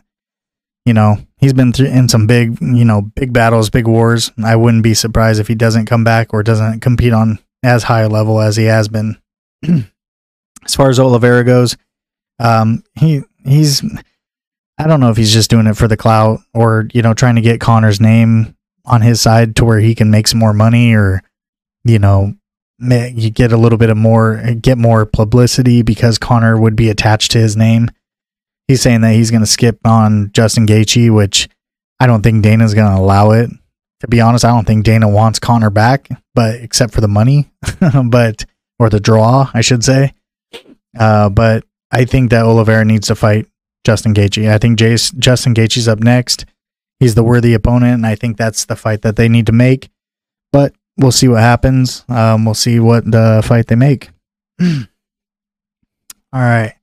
you 0.85 0.93
know, 0.93 1.17
he's 1.37 1.53
been 1.53 1.71
through 1.71 1.87
in 1.87 2.09
some 2.09 2.27
big, 2.27 2.59
you 2.61 2.85
know, 2.85 3.01
big 3.01 3.31
battles, 3.31 3.69
big 3.69 3.87
wars. 3.87 4.31
I 4.43 4.55
wouldn't 4.55 4.83
be 4.83 4.93
surprised 4.93 5.39
if 5.39 5.47
he 5.47 5.55
doesn't 5.55 5.85
come 5.85 6.03
back 6.03 6.33
or 6.33 6.43
doesn't 6.43 6.81
compete 6.81 7.13
on 7.13 7.39
as 7.63 7.83
high 7.83 8.01
a 8.01 8.09
level 8.09 8.41
as 8.41 8.57
he 8.57 8.65
has 8.65 8.87
been. 8.87 9.17
as 9.63 10.75
far 10.75 10.89
as 10.89 10.99
Oliveira 10.99 11.43
goes, 11.43 11.77
um, 12.39 12.83
he 12.99 13.21
he's 13.45 13.83
I 14.77 14.87
don't 14.87 14.99
know 14.99 15.09
if 15.09 15.17
he's 15.17 15.33
just 15.33 15.49
doing 15.49 15.67
it 15.67 15.77
for 15.77 15.87
the 15.87 15.97
clout 15.97 16.39
or 16.53 16.87
you 16.93 17.01
know 17.01 17.13
trying 17.13 17.35
to 17.35 17.41
get 17.41 17.61
Conor's 17.61 18.01
name 18.01 18.55
on 18.85 19.01
his 19.01 19.21
side 19.21 19.55
to 19.55 19.65
where 19.65 19.79
he 19.79 19.95
can 19.95 20.11
make 20.11 20.27
some 20.27 20.39
more 20.39 20.53
money 20.53 20.93
or 20.93 21.21
you 21.83 21.99
know 21.99 22.33
you 22.79 23.29
get 23.29 23.51
a 23.51 23.57
little 23.57 23.77
bit 23.77 23.89
of 23.89 23.97
more 23.97 24.41
get 24.61 24.77
more 24.77 25.05
publicity 25.05 25.81
because 25.81 26.17
Conor 26.17 26.59
would 26.59 26.75
be 26.75 26.89
attached 26.89 27.31
to 27.31 27.37
his 27.37 27.55
name. 27.55 27.89
He's 28.67 28.81
saying 28.81 29.01
that 29.01 29.13
he's 29.13 29.31
going 29.31 29.41
to 29.41 29.47
skip 29.47 29.79
on 29.85 30.31
Justin 30.33 30.65
Gaethje, 30.65 31.13
which 31.13 31.49
I 31.99 32.07
don't 32.07 32.21
think 32.21 32.43
Dana's 32.43 32.73
going 32.73 32.91
to 32.91 32.99
allow 32.99 33.31
it. 33.31 33.49
To 34.01 34.07
be 34.07 34.19
honest, 34.19 34.43
I 34.43 34.49
don't 34.49 34.65
think 34.65 34.83
Dana 34.83 35.07
wants 35.07 35.39
Conor 35.39 35.69
back, 35.69 36.09
but 36.33 36.55
except 36.55 36.93
for 36.93 37.01
the 37.01 37.07
money, 37.07 37.49
but 38.05 38.45
or 38.79 38.89
the 38.89 38.99
draw, 38.99 39.49
I 39.53 39.61
should 39.61 39.83
say. 39.83 40.13
Uh, 40.97 41.29
but 41.29 41.63
I 41.91 42.05
think 42.05 42.31
that 42.31 42.43
Oliveira 42.43 42.83
needs 42.83 43.07
to 43.07 43.15
fight 43.15 43.47
Justin 43.85 44.13
Gaethje. 44.13 44.49
I 44.49 44.57
think 44.57 44.77
Jace, 44.77 45.17
Justin 45.17 45.53
Gaethje's 45.53 45.87
up 45.87 45.99
next. 45.99 46.45
He's 46.99 47.15
the 47.15 47.23
worthy 47.23 47.53
opponent, 47.53 47.93
and 47.93 48.05
I 48.05 48.15
think 48.15 48.37
that's 48.37 48.65
the 48.65 48.75
fight 48.75 49.01
that 49.03 49.15
they 49.15 49.29
need 49.29 49.45
to 49.45 49.51
make. 49.51 49.89
But 50.51 50.73
we'll 50.97 51.11
see 51.11 51.27
what 51.27 51.41
happens. 51.41 52.05
Um, 52.09 52.45
we'll 52.45 52.53
see 52.53 52.79
what 52.79 53.09
the 53.09 53.43
fight 53.45 53.67
they 53.67 53.75
make. 53.75 54.09
All 54.61 54.81
right. 56.33 56.75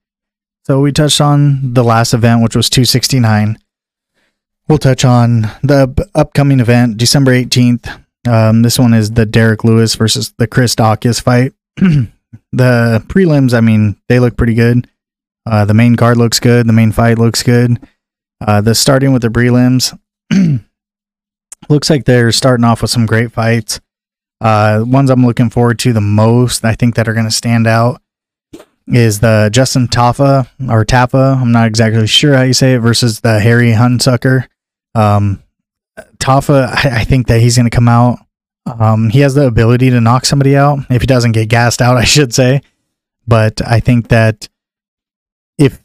So 0.65 0.81
we 0.81 0.93
touched 0.93 1.21
on 1.21 1.75
the 1.75 1.83
last 1.83 2.15
event, 2.15 2.43
which 2.43 2.55
was 2.55 2.71
269. 2.71 3.59
We'll 4.69 4.79
touch 4.79 5.05
on 5.05 5.43
the 5.63 6.09
upcoming 6.15 6.61
event, 6.61 6.97
December 6.97 7.33
18th. 7.33 8.05
Um, 8.29 8.63
this 8.63 8.79
one 8.79 8.95
is 8.95 9.11
the 9.13 9.27
Derrick 9.27 9.65
Lewis 9.65 9.95
versus 9.97 10.33
the 10.39 10.47
Chris 10.47 10.75
Daukaus 10.77 11.21
fight. 11.21 11.53
the 11.77 13.03
prelims, 13.09 13.55
I 13.55 13.61
mean, 13.61 13.97
they 14.09 14.21
look 14.21 14.37
pretty 14.37 14.55
good. 14.55 14.87
Uh, 15.47 15.65
the 15.65 15.75
main 15.75 15.97
card 15.97 16.19
looks 16.19 16.39
good. 16.39 16.69
The 16.69 16.73
main 16.73 16.93
fight 16.93 17.19
looks 17.19 17.43
good. 17.43 17.81
Uh, 18.41 18.61
the 18.61 18.75
starting 18.75 19.13
with 19.13 19.23
the 19.23 19.29
prelims 19.29 19.99
looks 21.69 21.91
like 21.91 22.05
they're 22.05 22.31
starting 22.31 22.65
off 22.65 22.83
with 22.83 22.91
some 22.91 23.07
great 23.07 23.33
fights. 23.33 23.81
Uh, 24.41 24.85
ones 24.87 25.11
I'm 25.11 25.25
looking 25.25 25.51
forward 25.51 25.79
to 25.81 25.93
the 25.93 26.01
most, 26.01 26.65
I 26.65 26.75
think 26.75 26.95
that 26.95 27.09
are 27.09 27.15
going 27.15 27.27
to 27.27 27.31
stand 27.31 27.67
out, 27.67 28.01
is 28.87 29.21
the 29.21 29.51
Justin 29.53 29.87
Tafa 29.87 30.49
or 30.69 30.85
Tafa. 30.85 31.41
I'm 31.41 31.53
not 31.53 31.67
exactly 31.67 32.07
sure 32.07 32.35
how 32.35 32.43
you 32.43 32.55
say 32.55 32.75
it 32.75 32.81
versus 32.81 33.21
the 33.21 33.39
Harry 33.41 33.73
Hunsucker. 33.73 34.47
Um, 34.95 35.43
Tafa, 36.19 36.69
I, 36.69 37.01
I 37.01 37.05
think 37.05 37.27
that 37.27 37.41
he's 37.41 37.57
going 37.57 37.69
to 37.69 37.75
come 37.75 37.89
out 37.89 38.19
um, 38.67 39.11
he 39.11 39.21
has 39.21 39.35
the 39.35 39.47
ability 39.47 39.91
to 39.91 40.01
knock 40.01 40.25
somebody 40.25 40.57
out 40.57 40.81
if 40.91 41.01
he 41.03 41.07
doesn't 41.07 41.33
get 41.33 41.49
gassed 41.49 41.81
out, 41.81 41.97
I 41.97 42.05
should 42.05 42.35
say. 42.35 42.61
But 43.27 43.61
I 43.67 43.81
think 43.81 44.09
that 44.09 44.49
if 45.59 45.83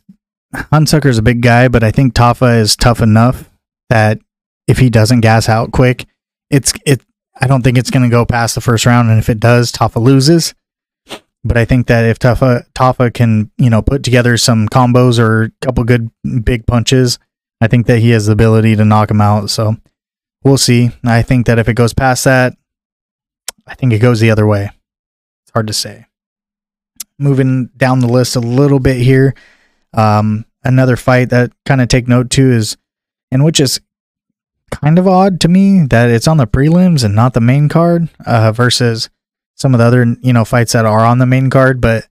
Hunsucker's 0.53 1.17
a 1.17 1.23
big 1.23 1.41
guy, 1.41 1.67
but 1.67 1.83
I 1.83 1.91
think 1.91 2.13
Tafa 2.13 2.59
is 2.59 2.75
tough 2.75 3.01
enough 3.01 3.49
that 3.89 4.19
if 4.67 4.79
he 4.79 4.89
doesn't 4.89 5.21
gas 5.21 5.47
out 5.49 5.71
quick, 5.71 6.05
it's 6.49 6.73
it. 6.85 7.01
I 7.39 7.47
don't 7.47 7.63
think 7.63 7.77
it's 7.77 7.91
going 7.91 8.03
to 8.03 8.09
go 8.09 8.25
past 8.25 8.55
the 8.55 8.61
first 8.61 8.85
round, 8.85 9.09
and 9.09 9.19
if 9.19 9.29
it 9.29 9.39
does, 9.39 9.71
Tafa 9.71 10.01
loses. 10.01 10.53
But 11.43 11.57
I 11.57 11.65
think 11.65 11.87
that 11.87 12.05
if 12.05 12.17
Tafa 12.17 12.65
Tafa 12.73 13.13
can 13.13 13.51
you 13.57 13.69
know 13.69 13.81
put 13.81 14.03
together 14.03 14.35
some 14.37 14.67
combos 14.67 15.19
or 15.19 15.43
a 15.43 15.51
couple 15.61 15.83
good 15.83 16.09
big 16.43 16.65
punches, 16.65 17.19
I 17.61 17.67
think 17.67 17.87
that 17.87 17.99
he 17.99 18.09
has 18.11 18.25
the 18.25 18.33
ability 18.33 18.75
to 18.75 18.85
knock 18.85 19.11
him 19.11 19.21
out. 19.21 19.49
So 19.49 19.77
we'll 20.43 20.57
see. 20.57 20.91
I 21.03 21.21
think 21.21 21.45
that 21.45 21.59
if 21.59 21.69
it 21.69 21.75
goes 21.75 21.93
past 21.93 22.23
that, 22.23 22.57
I 23.67 23.75
think 23.75 23.93
it 23.93 23.99
goes 23.99 24.19
the 24.19 24.31
other 24.31 24.47
way. 24.47 24.71
It's 25.43 25.51
hard 25.53 25.67
to 25.67 25.73
say. 25.73 26.05
Moving 27.19 27.67
down 27.77 27.99
the 27.99 28.07
list 28.07 28.35
a 28.35 28.41
little 28.41 28.79
bit 28.79 28.97
here, 28.97 29.35
um, 29.93 30.45
another 30.63 30.95
fight 30.95 31.29
that 31.29 31.51
kind 31.65 31.81
of 31.81 31.87
take 31.87 32.07
note 32.07 32.29
to 32.31 32.51
is, 32.51 32.75
and 33.31 33.43
which 33.43 33.59
is 33.59 33.79
kind 34.81 34.99
of 34.99 35.07
odd 35.07 35.39
to 35.41 35.47
me 35.47 35.85
that 35.85 36.09
it's 36.09 36.27
on 36.27 36.37
the 36.37 36.47
prelims 36.47 37.03
and 37.03 37.15
not 37.15 37.33
the 37.33 37.41
main 37.41 37.69
card 37.69 38.09
uh, 38.25 38.51
versus 38.51 39.09
some 39.55 39.73
of 39.73 39.79
the 39.79 39.85
other 39.85 40.15
you 40.21 40.33
know 40.33 40.45
fights 40.45 40.73
that 40.73 40.85
are 40.85 41.05
on 41.05 41.19
the 41.19 41.25
main 41.25 41.49
card. 41.49 41.81
But 41.81 42.07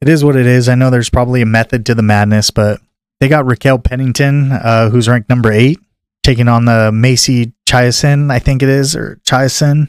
it 0.00 0.08
is 0.08 0.24
what 0.24 0.36
it 0.36 0.46
is. 0.46 0.68
I 0.68 0.74
know 0.74 0.90
there's 0.90 1.10
probably 1.10 1.42
a 1.42 1.46
method 1.46 1.86
to 1.86 1.94
the 1.94 2.02
madness, 2.02 2.50
but 2.50 2.80
they 3.20 3.28
got 3.28 3.46
Raquel 3.46 3.78
Pennington, 3.78 4.52
uh, 4.52 4.90
who's 4.90 5.08
ranked 5.08 5.28
number 5.28 5.52
eight, 5.52 5.78
taking 6.22 6.48
on 6.48 6.64
the 6.64 6.90
Macy 6.92 7.52
Chiasson, 7.66 8.30
I 8.30 8.38
think 8.38 8.62
it 8.62 8.68
is, 8.68 8.94
or 8.94 9.20
Chiasson 9.24 9.88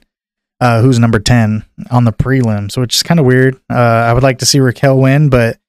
uh, 0.59 0.81
who's 0.81 0.99
number 0.99 1.19
10 1.19 1.65
on 1.91 2.05
the 2.05 2.13
prelims, 2.13 2.77
which 2.77 2.95
is 2.95 3.03
kind 3.03 3.19
of 3.19 3.25
weird. 3.25 3.55
Uh, 3.69 3.75
I 3.75 4.13
would 4.13 4.23
like 4.23 4.39
to 4.39 4.45
see 4.45 4.59
Raquel 4.59 4.97
win, 4.97 5.29
but 5.29 5.59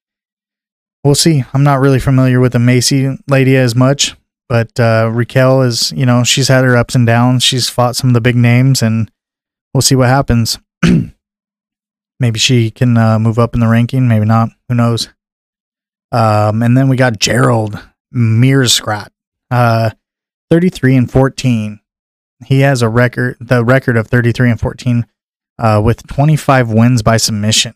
we'll 1.03 1.15
see. 1.15 1.43
I'm 1.53 1.63
not 1.63 1.79
really 1.79 1.99
familiar 1.99 2.39
with 2.39 2.53
the 2.53 2.59
Macy 2.59 3.17
lady 3.27 3.55
as 3.55 3.75
much, 3.75 4.15
but 4.49 4.79
uh, 4.79 5.09
Raquel 5.13 5.61
is, 5.61 5.91
you 5.91 6.05
know, 6.05 6.23
she's 6.23 6.47
had 6.47 6.63
her 6.63 6.77
ups 6.77 6.95
and 6.95 7.05
downs. 7.05 7.43
She's 7.43 7.69
fought 7.69 7.95
some 7.95 8.09
of 8.09 8.13
the 8.13 8.21
big 8.21 8.35
names, 8.35 8.81
and 8.81 9.11
we'll 9.73 9.81
see 9.81 9.95
what 9.95 10.09
happens. 10.09 10.57
maybe 12.19 12.39
she 12.39 12.71
can 12.71 12.97
uh, 12.97 13.19
move 13.19 13.39
up 13.39 13.53
in 13.53 13.59
the 13.59 13.67
ranking, 13.67 14.07
maybe 14.07 14.25
not. 14.25 14.49
Who 14.69 14.75
knows? 14.75 15.09
Um, 16.11 16.63
and 16.63 16.77
then 16.77 16.87
we 16.87 16.95
got 16.95 17.19
Gerald 17.19 17.79
Meerschaert, 18.13 19.09
uh, 19.51 19.91
33 20.49 20.95
and 20.95 21.11
14. 21.11 21.79
He 22.45 22.59
has 22.61 22.81
a 22.81 22.89
record, 22.89 23.37
the 23.39 23.65
record 23.65 23.97
of 23.97 24.07
33 24.07 24.51
and 24.51 24.59
14, 24.59 25.05
uh, 25.59 25.81
with 25.83 26.07
25 26.07 26.71
wins 26.71 27.01
by 27.01 27.17
submission. 27.17 27.73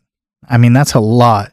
I 0.47 0.57
mean, 0.57 0.73
that's 0.73 0.93
a 0.93 0.99
lot. 0.99 1.51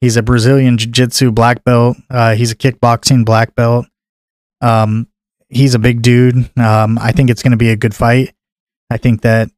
He's 0.00 0.16
a 0.16 0.22
Brazilian 0.22 0.78
Jiu 0.78 0.90
Jitsu 0.90 1.32
black 1.32 1.64
belt. 1.64 1.96
Uh, 2.10 2.34
he's 2.34 2.52
a 2.52 2.56
kickboxing 2.56 3.24
black 3.24 3.54
belt. 3.54 3.86
Um, 4.64 5.08
he's 5.48 5.74
a 5.74 5.78
big 5.78 6.02
dude. 6.02 6.36
Um, 6.58 6.98
I 6.98 7.12
think 7.12 7.30
it's 7.30 7.42
going 7.42 7.52
to 7.52 7.56
be 7.56 7.70
a 7.70 7.76
good 7.76 7.94
fight. 7.94 8.34
I 8.90 8.96
think 8.96 9.22
that 9.22 9.50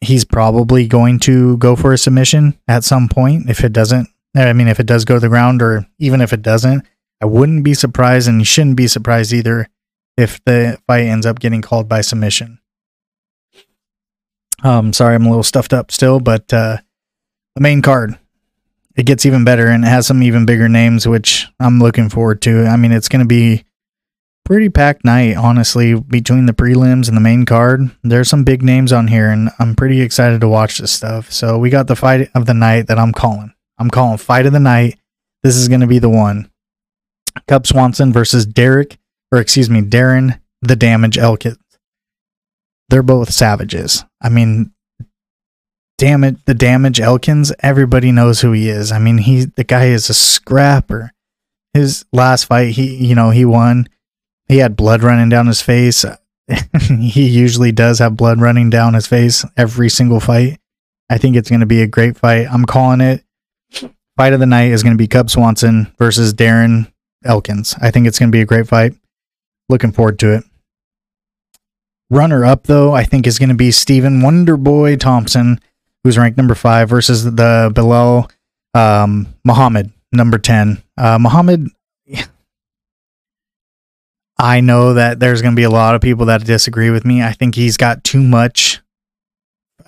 he's 0.00 0.24
probably 0.24 0.86
going 0.88 1.18
to 1.20 1.56
go 1.58 1.76
for 1.76 1.92
a 1.92 1.98
submission 1.98 2.58
at 2.66 2.84
some 2.84 3.08
point. 3.08 3.48
If 3.48 3.62
it 3.62 3.72
doesn't, 3.72 4.08
I 4.36 4.52
mean, 4.52 4.68
if 4.68 4.80
it 4.80 4.86
does 4.86 5.04
go 5.04 5.14
to 5.14 5.20
the 5.20 5.28
ground, 5.28 5.62
or 5.62 5.86
even 5.98 6.20
if 6.20 6.32
it 6.32 6.42
doesn't, 6.42 6.84
I 7.20 7.26
wouldn't 7.26 7.62
be 7.62 7.74
surprised, 7.74 8.28
and 8.28 8.40
you 8.40 8.44
shouldn't 8.44 8.76
be 8.76 8.88
surprised 8.88 9.32
either 9.32 9.68
if 10.16 10.42
the 10.44 10.78
fight 10.86 11.04
ends 11.04 11.26
up 11.26 11.38
getting 11.38 11.62
called 11.62 11.88
by 11.88 12.00
submission. 12.00 12.58
Um, 14.64 14.92
sorry, 14.92 15.14
I'm 15.14 15.26
a 15.26 15.28
little 15.28 15.42
stuffed 15.42 15.72
up 15.72 15.90
still, 15.92 16.20
but 16.20 16.52
uh, 16.52 16.78
the 17.54 17.60
main 17.60 17.82
card 17.82 18.18
it 18.96 19.06
gets 19.06 19.24
even 19.24 19.44
better 19.44 19.68
and 19.68 19.84
it 19.84 19.88
has 19.88 20.06
some 20.06 20.22
even 20.22 20.46
bigger 20.46 20.68
names, 20.68 21.06
which 21.06 21.48
I'm 21.58 21.78
looking 21.78 22.08
forward 22.08 22.42
to. 22.42 22.66
I 22.66 22.76
mean, 22.76 22.92
it's 22.92 23.08
going 23.08 23.24
to 23.24 23.28
be 23.28 23.64
pretty 24.44 24.68
packed 24.68 25.04
night, 25.04 25.36
honestly, 25.36 25.94
between 25.94 26.46
the 26.46 26.52
prelims 26.52 27.08
and 27.08 27.16
the 27.16 27.20
main 27.20 27.44
card. 27.44 27.90
There's 28.02 28.28
some 28.28 28.44
big 28.44 28.62
names 28.62 28.92
on 28.92 29.08
here, 29.08 29.30
and 29.30 29.50
I'm 29.58 29.74
pretty 29.74 30.00
excited 30.00 30.40
to 30.40 30.48
watch 30.48 30.78
this 30.78 30.92
stuff. 30.92 31.30
So 31.32 31.58
we 31.58 31.70
got 31.70 31.86
the 31.86 31.96
fight 31.96 32.30
of 32.34 32.46
the 32.46 32.54
night 32.54 32.88
that 32.88 32.98
I'm 32.98 33.12
calling. 33.12 33.52
I'm 33.78 33.90
calling 33.90 34.18
fight 34.18 34.46
of 34.46 34.52
the 34.52 34.60
night. 34.60 34.98
This 35.42 35.56
is 35.56 35.68
going 35.68 35.80
to 35.80 35.86
be 35.86 35.98
the 35.98 36.08
one. 36.08 36.50
Cub 37.48 37.66
Swanson 37.66 38.12
versus 38.12 38.46
Derek, 38.46 38.98
or 39.30 39.38
excuse 39.38 39.70
me, 39.70 39.80
Darren 39.80 40.40
the 40.60 40.76
Damage 40.76 41.18
Elkins. 41.18 41.58
They're 42.88 43.02
both 43.02 43.32
savages. 43.32 44.04
I 44.20 44.28
mean, 44.28 44.72
damn 45.98 46.24
it, 46.24 46.44
the 46.46 46.54
Damage 46.54 47.00
Elkins, 47.00 47.52
everybody 47.60 48.12
knows 48.12 48.40
who 48.40 48.52
he 48.52 48.68
is. 48.68 48.92
I 48.92 48.98
mean, 48.98 49.18
he 49.18 49.46
the 49.46 49.64
guy 49.64 49.86
is 49.86 50.10
a 50.10 50.14
scrapper. 50.14 51.12
His 51.74 52.04
last 52.12 52.44
fight, 52.44 52.72
he 52.74 52.96
you 52.96 53.14
know, 53.14 53.30
he 53.30 53.44
won 53.44 53.88
he 54.52 54.58
had 54.58 54.76
blood 54.76 55.02
running 55.02 55.30
down 55.30 55.46
his 55.46 55.62
face. 55.62 56.04
he 56.88 57.26
usually 57.26 57.72
does 57.72 57.98
have 57.98 58.16
blood 58.16 58.40
running 58.40 58.68
down 58.68 58.94
his 58.94 59.06
face 59.06 59.44
every 59.56 59.88
single 59.88 60.20
fight. 60.20 60.60
I 61.08 61.18
think 61.18 61.36
it's 61.36 61.48
going 61.48 61.60
to 61.60 61.66
be 61.66 61.82
a 61.82 61.86
great 61.86 62.16
fight. 62.16 62.46
I'm 62.50 62.64
calling 62.64 63.00
it. 63.00 63.24
Fight 64.16 64.34
of 64.34 64.40
the 64.40 64.46
night 64.46 64.72
is 64.72 64.82
going 64.82 64.92
to 64.92 64.98
be 64.98 65.08
Cub 65.08 65.30
Swanson 65.30 65.92
versus 65.98 66.34
Darren 66.34 66.92
Elkins. 67.24 67.74
I 67.80 67.90
think 67.90 68.06
it's 68.06 68.18
going 68.18 68.30
to 68.30 68.36
be 68.36 68.42
a 68.42 68.46
great 68.46 68.68
fight. 68.68 68.92
Looking 69.68 69.92
forward 69.92 70.18
to 70.20 70.34
it. 70.34 70.44
Runner 72.10 72.44
up, 72.44 72.64
though, 72.64 72.92
I 72.92 73.04
think 73.04 73.26
is 73.26 73.38
going 73.38 73.48
to 73.48 73.54
be 73.54 73.70
Stephen 73.70 74.20
Wonderboy 74.20 75.00
Thompson, 75.00 75.60
who's 76.04 76.18
ranked 76.18 76.36
number 76.36 76.54
five, 76.54 76.90
versus 76.90 77.24
the 77.24 77.72
Belal 77.74 78.30
um, 78.74 79.28
Muhammad, 79.44 79.90
number 80.12 80.36
10. 80.36 80.82
Uh, 80.98 81.18
Muhammad, 81.18 81.68
I 84.42 84.60
know 84.60 84.94
that 84.94 85.20
there's 85.20 85.40
going 85.40 85.54
to 85.54 85.56
be 85.56 85.62
a 85.62 85.70
lot 85.70 85.94
of 85.94 86.00
people 86.00 86.26
that 86.26 86.44
disagree 86.44 86.90
with 86.90 87.04
me. 87.04 87.22
I 87.22 87.30
think 87.30 87.54
he's 87.54 87.76
got 87.76 88.02
too 88.02 88.20
much. 88.20 88.80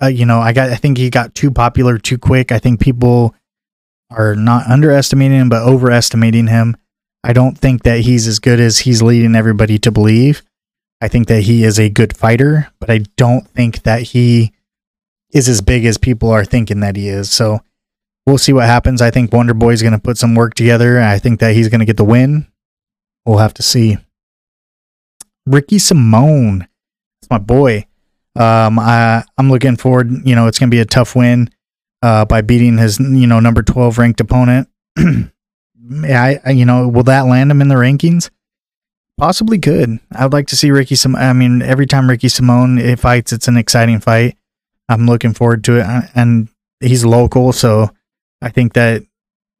Uh, 0.01 0.07
you 0.07 0.25
know, 0.25 0.39
I 0.39 0.53
got. 0.53 0.69
I 0.69 0.75
think 0.75 0.97
he 0.97 1.09
got 1.09 1.35
too 1.35 1.51
popular 1.51 1.97
too 1.97 2.17
quick. 2.17 2.53
I 2.53 2.59
think 2.59 2.79
people 2.79 3.35
are 4.09 4.33
not 4.33 4.67
underestimating 4.67 5.37
him, 5.37 5.49
but 5.49 5.63
overestimating 5.63 6.47
him. 6.47 6.77
I 7.21 7.33
don't 7.33 7.57
think 7.57 7.83
that 7.83 7.99
he's 7.99 8.27
as 8.27 8.39
good 8.39 8.61
as 8.61 8.79
he's 8.79 9.01
leading 9.01 9.35
everybody 9.35 9.77
to 9.79 9.91
believe. 9.91 10.41
I 11.01 11.09
think 11.09 11.27
that 11.27 11.41
he 11.41 11.65
is 11.65 11.77
a 11.77 11.89
good 11.89 12.15
fighter, 12.15 12.69
but 12.79 12.89
I 12.89 12.99
don't 13.17 13.45
think 13.49 13.83
that 13.83 14.03
he 14.03 14.53
is 15.31 15.49
as 15.49 15.59
big 15.59 15.83
as 15.83 15.97
people 15.97 16.29
are 16.29 16.45
thinking 16.45 16.79
that 16.79 16.95
he 16.95 17.09
is. 17.09 17.29
So 17.29 17.59
we'll 18.25 18.37
see 18.37 18.53
what 18.53 18.67
happens. 18.67 19.01
I 19.01 19.11
think 19.11 19.33
Wonder 19.33 19.53
Boy 19.53 19.71
is 19.71 19.81
going 19.81 19.91
to 19.91 19.99
put 19.99 20.17
some 20.17 20.33
work 20.33 20.53
together. 20.53 21.01
I 21.01 21.19
think 21.19 21.41
that 21.41 21.55
he's 21.55 21.67
going 21.67 21.79
to 21.79 21.85
get 21.85 21.97
the 21.97 22.05
win. 22.05 22.47
We'll 23.25 23.39
have 23.39 23.53
to 23.55 23.61
see. 23.61 23.97
Ricky 25.45 25.77
Simón. 25.77 26.67
It's 27.21 27.29
my 27.29 27.37
boy. 27.37 27.85
Um, 28.35 28.79
I 28.79 29.23
I'm 29.37 29.49
looking 29.49 29.77
forward. 29.77 30.11
You 30.27 30.35
know, 30.35 30.47
it's 30.47 30.59
gonna 30.59 30.69
be 30.69 30.79
a 30.79 30.85
tough 30.85 31.15
win. 31.15 31.49
Uh, 32.01 32.23
by 32.25 32.41
beating 32.41 32.77
his 32.77 32.99
you 32.99 33.27
know 33.27 33.39
number 33.39 33.63
twelve 33.63 33.97
ranked 33.97 34.21
opponent. 34.21 34.69
I, 34.97 36.39
I 36.45 36.51
you 36.51 36.65
know 36.65 36.87
will 36.87 37.03
that 37.03 37.25
land 37.25 37.51
him 37.51 37.61
in 37.61 37.67
the 37.67 37.75
rankings? 37.75 38.29
Possibly 39.17 39.59
could. 39.59 39.99
I'd 40.11 40.33
like 40.33 40.47
to 40.47 40.57
see 40.57 40.71
Ricky. 40.71 40.95
Sim- 40.95 41.15
I 41.15 41.31
mean, 41.31 41.61
every 41.61 41.85
time 41.85 42.09
Ricky 42.09 42.27
Simón 42.27 42.99
fights, 42.99 43.31
it's 43.31 43.47
an 43.47 43.55
exciting 43.55 44.01
fight. 44.01 44.37
I'm 44.89 45.05
looking 45.05 45.33
forward 45.33 45.63
to 45.65 45.77
it, 45.77 45.85
uh, 45.85 46.01
and 46.13 46.49
he's 46.81 47.05
local, 47.05 47.53
so 47.53 47.91
I 48.41 48.49
think 48.49 48.73
that 48.73 49.03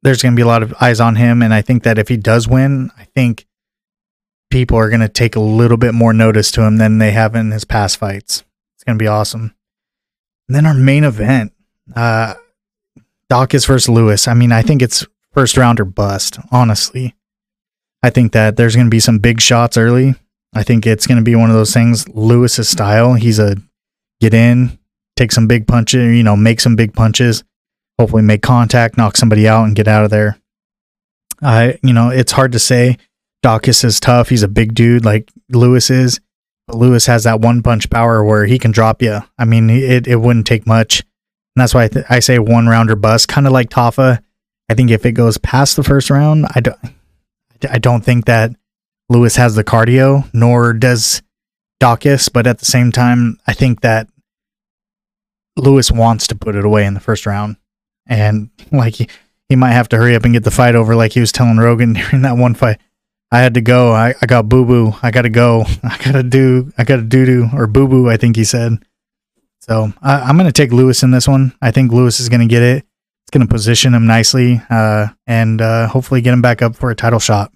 there's 0.02 0.22
going 0.22 0.34
to 0.34 0.36
be 0.36 0.42
a 0.42 0.46
lot 0.46 0.62
of 0.62 0.74
eyes 0.80 1.00
on 1.00 1.16
him. 1.16 1.42
And 1.42 1.52
I 1.52 1.62
think 1.62 1.82
that 1.84 1.98
if 1.98 2.08
he 2.08 2.16
does 2.16 2.46
win, 2.46 2.90
I 2.96 3.04
think 3.04 3.46
people 4.50 4.76
are 4.78 4.88
going 4.88 5.00
to 5.00 5.08
take 5.08 5.36
a 5.36 5.40
little 5.40 5.76
bit 5.76 5.94
more 5.94 6.12
notice 6.12 6.50
to 6.52 6.62
him 6.62 6.76
than 6.76 6.98
they 6.98 7.12
have 7.12 7.34
in 7.34 7.50
his 7.50 7.64
past 7.64 7.98
fights. 7.98 8.44
It's 8.74 8.84
going 8.84 8.98
to 8.98 9.02
be 9.02 9.08
awesome. 9.08 9.54
And 10.48 10.54
then 10.54 10.66
our 10.66 10.74
main 10.74 11.04
event, 11.04 11.52
uh, 11.94 12.34
Daukaus 13.30 13.66
versus 13.66 13.88
Lewis. 13.88 14.28
I 14.28 14.34
mean, 14.34 14.52
I 14.52 14.62
think 14.62 14.82
it's 14.82 15.04
first 15.32 15.56
round 15.56 15.80
or 15.80 15.84
bust, 15.84 16.38
honestly. 16.52 17.14
I 18.02 18.10
think 18.10 18.32
that 18.32 18.56
there's 18.56 18.76
going 18.76 18.86
to 18.86 18.90
be 18.90 19.00
some 19.00 19.18
big 19.18 19.40
shots 19.40 19.76
early. 19.76 20.14
I 20.54 20.62
think 20.62 20.86
it's 20.86 21.06
going 21.06 21.18
to 21.18 21.24
be 21.24 21.34
one 21.34 21.50
of 21.50 21.56
those 21.56 21.74
things, 21.74 22.08
Lewis's 22.08 22.68
style. 22.68 23.14
He's 23.14 23.38
a 23.38 23.56
get 24.20 24.32
in, 24.32 24.78
take 25.16 25.32
some 25.32 25.46
big 25.46 25.66
punches, 25.66 26.16
you 26.16 26.22
know, 26.22 26.36
make 26.36 26.60
some 26.60 26.76
big 26.76 26.94
punches, 26.94 27.42
hopefully 27.98 28.22
make 28.22 28.42
contact, 28.42 28.96
knock 28.96 29.16
somebody 29.16 29.48
out, 29.48 29.64
and 29.64 29.76
get 29.76 29.88
out 29.88 30.04
of 30.04 30.10
there. 30.10 30.38
I, 31.42 31.78
you 31.82 31.92
know, 31.92 32.10
it's 32.10 32.32
hard 32.32 32.52
to 32.52 32.58
say 32.58 32.96
Daukaus 33.46 33.84
is 33.84 34.00
tough. 34.00 34.28
He's 34.28 34.42
a 34.42 34.48
big 34.48 34.74
dude 34.74 35.04
like 35.04 35.30
Lewis 35.50 35.88
is. 35.88 36.18
But 36.66 36.78
Lewis 36.78 37.06
has 37.06 37.22
that 37.22 37.40
one 37.40 37.62
punch 37.62 37.88
power 37.88 38.24
where 38.24 38.44
he 38.44 38.58
can 38.58 38.72
drop 38.72 39.00
you. 39.02 39.20
I 39.38 39.44
mean, 39.44 39.70
it, 39.70 40.08
it 40.08 40.16
wouldn't 40.16 40.48
take 40.48 40.66
much. 40.66 41.02
And 41.54 41.62
that's 41.62 41.72
why 41.72 41.84
I, 41.84 41.88
th- 41.88 42.06
I 42.10 42.18
say 42.18 42.40
one 42.40 42.66
rounder 42.66 42.96
bust, 42.96 43.28
kind 43.28 43.46
of 43.46 43.52
like 43.52 43.70
Tafa. 43.70 44.20
I 44.68 44.74
think 44.74 44.90
if 44.90 45.06
it 45.06 45.12
goes 45.12 45.38
past 45.38 45.76
the 45.76 45.84
first 45.84 46.10
round, 46.10 46.46
I 46.56 46.60
don't, 46.60 46.78
I 47.70 47.78
don't 47.78 48.04
think 48.04 48.24
that 48.24 48.50
Lewis 49.08 49.36
has 49.36 49.54
the 49.54 49.62
cardio, 49.62 50.28
nor 50.34 50.72
does 50.72 51.22
Daukaus. 51.80 52.28
But 52.32 52.48
at 52.48 52.58
the 52.58 52.64
same 52.64 52.90
time, 52.90 53.38
I 53.46 53.52
think 53.52 53.82
that 53.82 54.08
Lewis 55.56 55.92
wants 55.92 56.26
to 56.26 56.34
put 56.34 56.56
it 56.56 56.64
away 56.64 56.84
in 56.84 56.94
the 56.94 57.00
first 57.00 57.26
round. 57.26 57.58
And 58.08 58.50
like 58.72 58.96
he, 58.96 59.08
he 59.48 59.54
might 59.54 59.70
have 59.70 59.88
to 59.90 59.98
hurry 59.98 60.16
up 60.16 60.24
and 60.24 60.34
get 60.34 60.42
the 60.42 60.50
fight 60.50 60.74
over, 60.74 60.96
like 60.96 61.12
he 61.12 61.20
was 61.20 61.30
telling 61.30 61.58
Rogan 61.58 61.92
during 61.92 62.22
that 62.22 62.36
one 62.36 62.54
fight. 62.54 62.80
I 63.36 63.40
had 63.40 63.52
to 63.52 63.60
go. 63.60 63.92
I, 63.92 64.14
I 64.22 64.24
got 64.24 64.48
boo 64.48 64.64
boo. 64.64 64.94
I 65.02 65.10
got 65.10 65.22
to 65.22 65.28
go. 65.28 65.66
I 65.82 65.98
got 66.02 66.12
to 66.12 66.22
do, 66.22 66.72
I 66.78 66.84
got 66.84 66.96
to 66.96 67.02
doo 67.02 67.26
doo 67.26 67.48
or 67.52 67.66
boo 67.66 67.86
boo, 67.86 68.08
I 68.08 68.16
think 68.16 68.34
he 68.34 68.44
said. 68.44 68.82
So 69.60 69.92
I, 70.00 70.32
going 70.38 70.48
to 70.48 70.52
take 70.52 70.72
Lewis 70.72 71.02
in 71.02 71.10
this 71.10 71.28
one. 71.28 71.52
I 71.60 71.70
think 71.70 71.92
Lewis 71.92 72.18
is 72.18 72.30
to 72.40 72.46
get 72.46 72.62
it. 72.62 72.86
It's 73.24 73.30
to 73.46 73.52
position 73.52 73.92
him 73.92 74.06
nicely 74.06 74.62
uh, 74.70 75.08
and 75.26 75.60
uh, 75.60 75.86
hopefully 75.88 76.22
get 76.22 76.32
him 76.32 76.40
back 76.40 76.62
up 76.62 76.76
for 76.76 76.90
a 76.90 76.94
title 76.94 77.18
shot. 77.18 77.52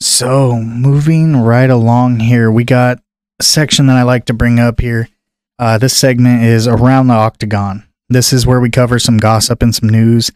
So 0.00 0.54
moving 0.54 1.36
right 1.36 1.68
along 1.68 2.20
here, 2.20 2.50
we 2.50 2.64
got 2.64 3.00
a 3.38 3.42
section 3.42 3.86
that 3.88 3.98
I 3.98 4.04
like 4.04 4.24
to 4.26 4.34
bring 4.34 4.58
up 4.58 4.80
here. 4.80 5.10
Uh, 5.58 5.76
this 5.76 5.94
segment 5.94 6.42
is 6.42 6.66
around 6.66 7.08
the 7.08 7.14
octagon. 7.14 7.86
This 8.08 8.32
is 8.32 8.46
where 8.46 8.60
we 8.60 8.70
cover 8.70 8.98
some 8.98 9.18
gossip 9.18 9.60
and 9.60 9.74
some 9.74 9.90
news 9.90 10.30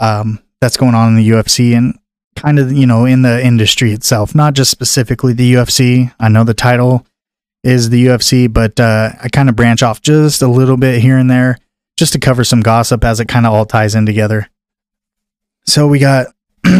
um, 0.00 0.42
that's 0.60 0.76
going 0.76 0.96
on 0.96 1.10
in 1.10 1.14
the 1.14 1.30
UFC. 1.30 1.76
And 1.76 1.98
kind 2.42 2.58
of 2.58 2.72
you 2.72 2.86
know 2.86 3.04
in 3.04 3.22
the 3.22 3.44
industry 3.44 3.92
itself, 3.92 4.34
not 4.34 4.54
just 4.54 4.70
specifically 4.70 5.32
the 5.32 5.54
UFC. 5.54 6.12
I 6.18 6.28
know 6.28 6.44
the 6.44 6.54
title 6.54 7.06
is 7.62 7.90
the 7.90 8.06
UFC, 8.06 8.52
but 8.52 8.78
uh, 8.80 9.10
I 9.22 9.28
kind 9.28 9.48
of 9.48 9.56
branch 9.56 9.82
off 9.82 10.02
just 10.02 10.42
a 10.42 10.48
little 10.48 10.76
bit 10.76 11.00
here 11.00 11.16
and 11.16 11.30
there 11.30 11.58
just 11.96 12.12
to 12.14 12.18
cover 12.18 12.42
some 12.42 12.60
gossip 12.60 13.04
as 13.04 13.20
it 13.20 13.28
kind 13.28 13.46
of 13.46 13.52
all 13.52 13.64
ties 13.64 13.94
in 13.94 14.06
together. 14.06 14.48
So 15.64 15.86
we 15.86 16.00
got 16.00 16.26
uh, 16.64 16.70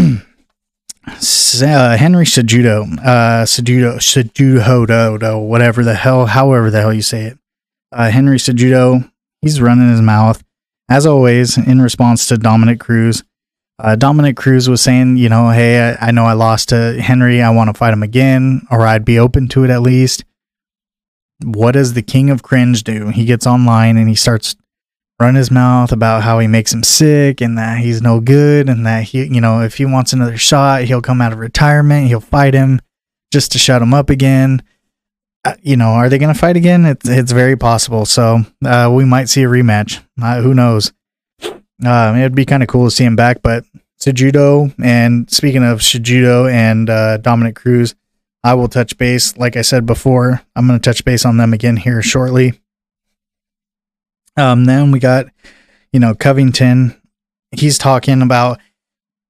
Henry 1.07 2.25
Cejudo, 2.25 2.99
uh, 2.99 3.45
Cejudo, 3.45 3.97
Cejudo, 3.99 5.47
whatever 5.47 5.85
the 5.85 5.95
hell, 5.95 6.27
however 6.27 6.71
the 6.71 6.81
hell 6.81 6.93
you 6.93 7.03
say 7.03 7.27
it. 7.27 7.39
Uh, 7.93 8.11
Henry 8.11 8.39
Cejudo, 8.39 9.09
he's 9.41 9.61
running 9.61 9.91
his 9.91 10.01
mouth 10.01 10.43
as 10.89 11.07
always 11.07 11.57
in 11.57 11.81
response 11.81 12.27
to 12.27 12.37
Dominick 12.37 12.81
Cruz. 12.81 13.23
Uh, 13.83 13.97
Dominick 13.97 14.37
Cruz 14.37 14.69
was 14.69 14.81
saying, 14.81 15.17
you 15.17 15.29
know, 15.29 15.51
hey, 15.51 15.91
I, 15.91 16.09
I 16.09 16.11
know 16.13 16.25
I 16.25 16.35
lost 16.35 16.69
to 16.69 17.03
Henry. 17.03 17.43
I 17.43 17.51
want 17.51 17.69
to 17.69 17.75
fight 17.75 17.93
him 17.93 18.05
again, 18.05 18.65
or 18.71 18.87
I'd 18.87 19.05
be 19.05 19.19
open 19.19 19.49
to 19.49 19.65
it 19.65 19.71
at 19.71 19.83
least. 19.83 20.25
What 21.43 21.73
does 21.73 21.95
the 21.95 22.03
king 22.03 22.31
of 22.31 22.45
cringe 22.45 22.85
do? 22.85 23.09
He 23.09 23.25
gets 23.25 23.45
online 23.45 23.97
and 23.97 24.09
he 24.09 24.15
starts 24.15 24.55
run 25.21 25.35
his 25.35 25.51
mouth 25.51 25.91
about 25.91 26.23
how 26.23 26.39
he 26.39 26.47
makes 26.47 26.73
him 26.73 26.85
sick 26.85 27.41
and 27.41 27.59
that 27.59 27.79
he's 27.79 28.01
no 28.01 28.21
good 28.21 28.69
and 28.69 28.87
that 28.87 29.05
he, 29.05 29.25
you 29.25 29.41
know, 29.41 29.63
if 29.63 29.77
he 29.77 29.85
wants 29.85 30.13
another 30.13 30.37
shot, 30.37 30.83
he'll 30.83 31.03
come 31.03 31.21
out 31.21 31.33
of 31.33 31.39
retirement, 31.39 32.07
he'll 32.07 32.21
fight 32.21 32.55
him 32.55 32.81
just 33.33 33.51
to 33.53 33.59
shut 33.59 33.83
him 33.83 33.93
up 33.93 34.11
again. 34.11 34.63
Uh, 35.45 35.55
you 35.61 35.77
know, 35.77 35.89
are 35.89 36.09
they 36.09 36.19
going 36.19 36.33
to 36.33 36.39
fight 36.39 36.57
again? 36.57 36.85
It's 36.85 37.09
it's 37.09 37.33
very 37.33 37.57
possible. 37.57 38.07
So 38.07 38.43
uh, 38.65 38.93
we 38.95 39.05
might 39.05 39.29
see 39.29 39.43
a 39.43 39.49
rematch. 39.49 40.01
Uh, 40.21 40.41
who 40.41 40.55
knows? 40.55 40.93
Um, 41.85 42.17
it'd 42.17 42.35
be 42.35 42.47
kind 42.47 42.63
of 42.63 42.69
cool 42.69 42.87
to 42.87 42.91
see 42.91 43.05
him 43.05 43.17
back. 43.17 43.43
But 43.43 43.65
Cejudo 44.01 44.75
and 44.83 45.31
speaking 45.31 45.65
of 45.65 45.81
Cejudo 45.81 46.51
and 46.53 46.89
uh, 46.91 47.19
Dominick 47.19 47.57
Cruz, 47.57 47.95
I 48.45 48.55
will 48.55 48.69
touch 48.69 48.99
base. 48.99 49.37
Like 49.37 49.57
I 49.57 49.63
said 49.63 49.87
before, 49.87 50.43
I'm 50.57 50.67
going 50.67 50.79
to 50.79 50.85
touch 50.85 51.05
base 51.05 51.25
on 51.25 51.37
them 51.37 51.53
again 51.53 51.77
here 51.77 52.03
shortly. 52.03 52.61
Um, 54.37 54.65
then 54.65 54.91
we 54.91 54.99
got, 54.99 55.27
you 55.93 56.01
know, 56.01 56.15
Covington. 56.15 57.01
He's 57.53 57.79
talking 57.79 58.23
about 58.23 58.59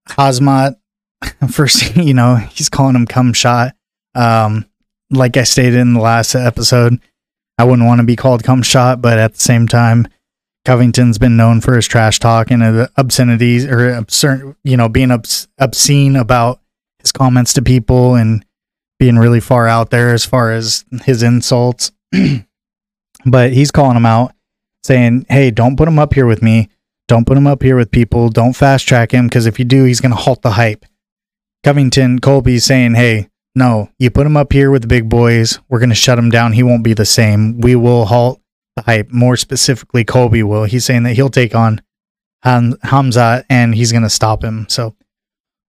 Khamzat. 0.08 0.76
First, 1.50 1.96
you 1.96 2.14
know, 2.14 2.36
he's 2.36 2.68
calling 2.68 2.96
him 2.96 3.06
cum 3.06 3.32
shot. 3.32 3.74
Um, 4.14 4.66
like 5.10 5.36
I 5.36 5.44
stated 5.44 5.74
in 5.74 5.94
the 5.94 6.00
last 6.00 6.34
episode, 6.34 7.00
I 7.58 7.64
wouldn't 7.64 7.86
want 7.86 8.00
to 8.00 8.06
be 8.06 8.16
called 8.16 8.44
cum 8.44 8.62
shot, 8.62 9.02
but 9.02 9.18
at 9.18 9.34
the 9.34 9.40
same 9.40 9.68
time, 9.68 10.08
Covington's 10.64 11.18
been 11.18 11.36
known 11.36 11.60
for 11.60 11.74
his 11.74 11.88
trash 11.88 12.20
talk 12.20 12.50
and 12.50 12.88
obscenities 12.96 13.66
or 13.66 13.94
absurd, 13.94 14.54
you 14.62 14.76
know, 14.76 14.88
being 14.88 15.10
obs- 15.10 15.48
obscene 15.58 16.14
about 16.14 16.60
his 17.00 17.10
comments 17.10 17.52
to 17.54 17.62
people 17.62 18.14
and 18.14 18.44
being 18.98 19.18
really 19.18 19.40
far 19.40 19.66
out 19.66 19.90
there 19.90 20.14
as 20.14 20.24
far 20.24 20.52
as 20.52 20.84
his 21.04 21.22
insults. 21.22 21.90
but 23.26 23.52
he's 23.52 23.72
calling 23.72 23.96
him 23.96 24.06
out 24.06 24.34
saying, 24.84 25.26
"Hey, 25.28 25.50
don't 25.50 25.76
put 25.76 25.88
him 25.88 25.98
up 25.98 26.14
here 26.14 26.26
with 26.26 26.42
me. 26.42 26.68
Don't 27.08 27.26
put 27.26 27.36
him 27.36 27.46
up 27.48 27.62
here 27.62 27.76
with 27.76 27.90
people. 27.90 28.28
Don't 28.28 28.52
fast 28.52 28.86
track 28.86 29.12
him 29.12 29.26
because 29.26 29.46
if 29.46 29.58
you 29.58 29.64
do, 29.64 29.84
he's 29.84 30.00
going 30.00 30.12
to 30.12 30.16
halt 30.16 30.42
the 30.42 30.52
hype." 30.52 30.84
Covington 31.64 32.20
Colby's 32.20 32.64
saying, 32.64 32.94
"Hey, 32.94 33.28
no, 33.54 33.90
you 33.98 34.10
put 34.10 34.26
him 34.26 34.36
up 34.36 34.52
here 34.52 34.70
with 34.70 34.82
the 34.82 34.88
big 34.88 35.08
boys. 35.08 35.58
We're 35.68 35.80
going 35.80 35.88
to 35.88 35.94
shut 35.94 36.18
him 36.18 36.30
down. 36.30 36.52
He 36.52 36.62
won't 36.62 36.84
be 36.84 36.94
the 36.94 37.04
same. 37.04 37.60
We 37.60 37.74
will 37.74 38.06
halt 38.06 38.40
hype. 38.84 39.10
More 39.10 39.36
specifically, 39.36 40.04
Colby 40.04 40.42
will. 40.42 40.64
He's 40.64 40.84
saying 40.84 41.02
that 41.04 41.14
he'll 41.14 41.30
take 41.30 41.54
on 41.54 41.80
Ham- 42.42 42.74
Khamzat 42.84 43.44
and 43.48 43.74
he's 43.74 43.92
going 43.92 44.02
to 44.02 44.10
stop 44.10 44.42
him. 44.42 44.66
So 44.68 44.94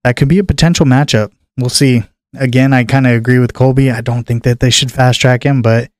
that 0.02 0.16
could 0.16 0.28
be 0.28 0.38
a 0.38 0.44
potential 0.44 0.86
matchup. 0.86 1.32
We'll 1.56 1.70
see. 1.70 2.02
Again, 2.36 2.72
I 2.72 2.84
kind 2.84 3.06
of 3.06 3.12
agree 3.12 3.38
with 3.38 3.54
Colby. 3.54 3.90
I 3.90 4.00
don't 4.00 4.24
think 4.24 4.42
that 4.42 4.60
they 4.60 4.70
should 4.70 4.90
fast 4.90 5.20
track 5.20 5.44
him, 5.44 5.62
but 5.62 5.90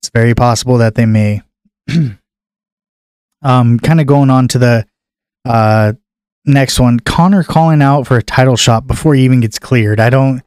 it's 0.00 0.10
very 0.14 0.34
possible 0.34 0.78
that 0.78 0.94
they 0.94 1.06
may. 1.06 1.42
Um, 3.42 3.78
kind 3.78 4.00
of 4.00 4.06
going 4.06 4.30
on 4.30 4.48
to 4.48 4.58
the 4.58 4.86
uh, 5.44 5.92
next 6.44 6.80
one. 6.80 6.98
Conor 6.98 7.44
calling 7.44 7.82
out 7.82 8.06
for 8.06 8.16
a 8.16 8.22
title 8.22 8.56
shot 8.56 8.86
before 8.86 9.14
he 9.14 9.24
even 9.24 9.40
gets 9.40 9.58
cleared. 9.58 10.00
I 10.00 10.10
don't, 10.10 10.42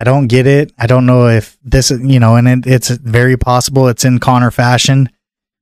I 0.00 0.04
don't 0.04 0.26
get 0.26 0.46
it. 0.46 0.72
I 0.78 0.86
don't 0.86 1.06
know 1.06 1.28
if 1.28 1.56
this, 1.62 1.90
you 1.90 2.20
know, 2.20 2.36
and 2.36 2.48
it, 2.48 2.66
it's 2.66 2.90
very 2.90 3.38
possible 3.38 3.88
it's 3.88 4.04
in 4.04 4.18
Conor 4.18 4.50
fashion, 4.50 5.08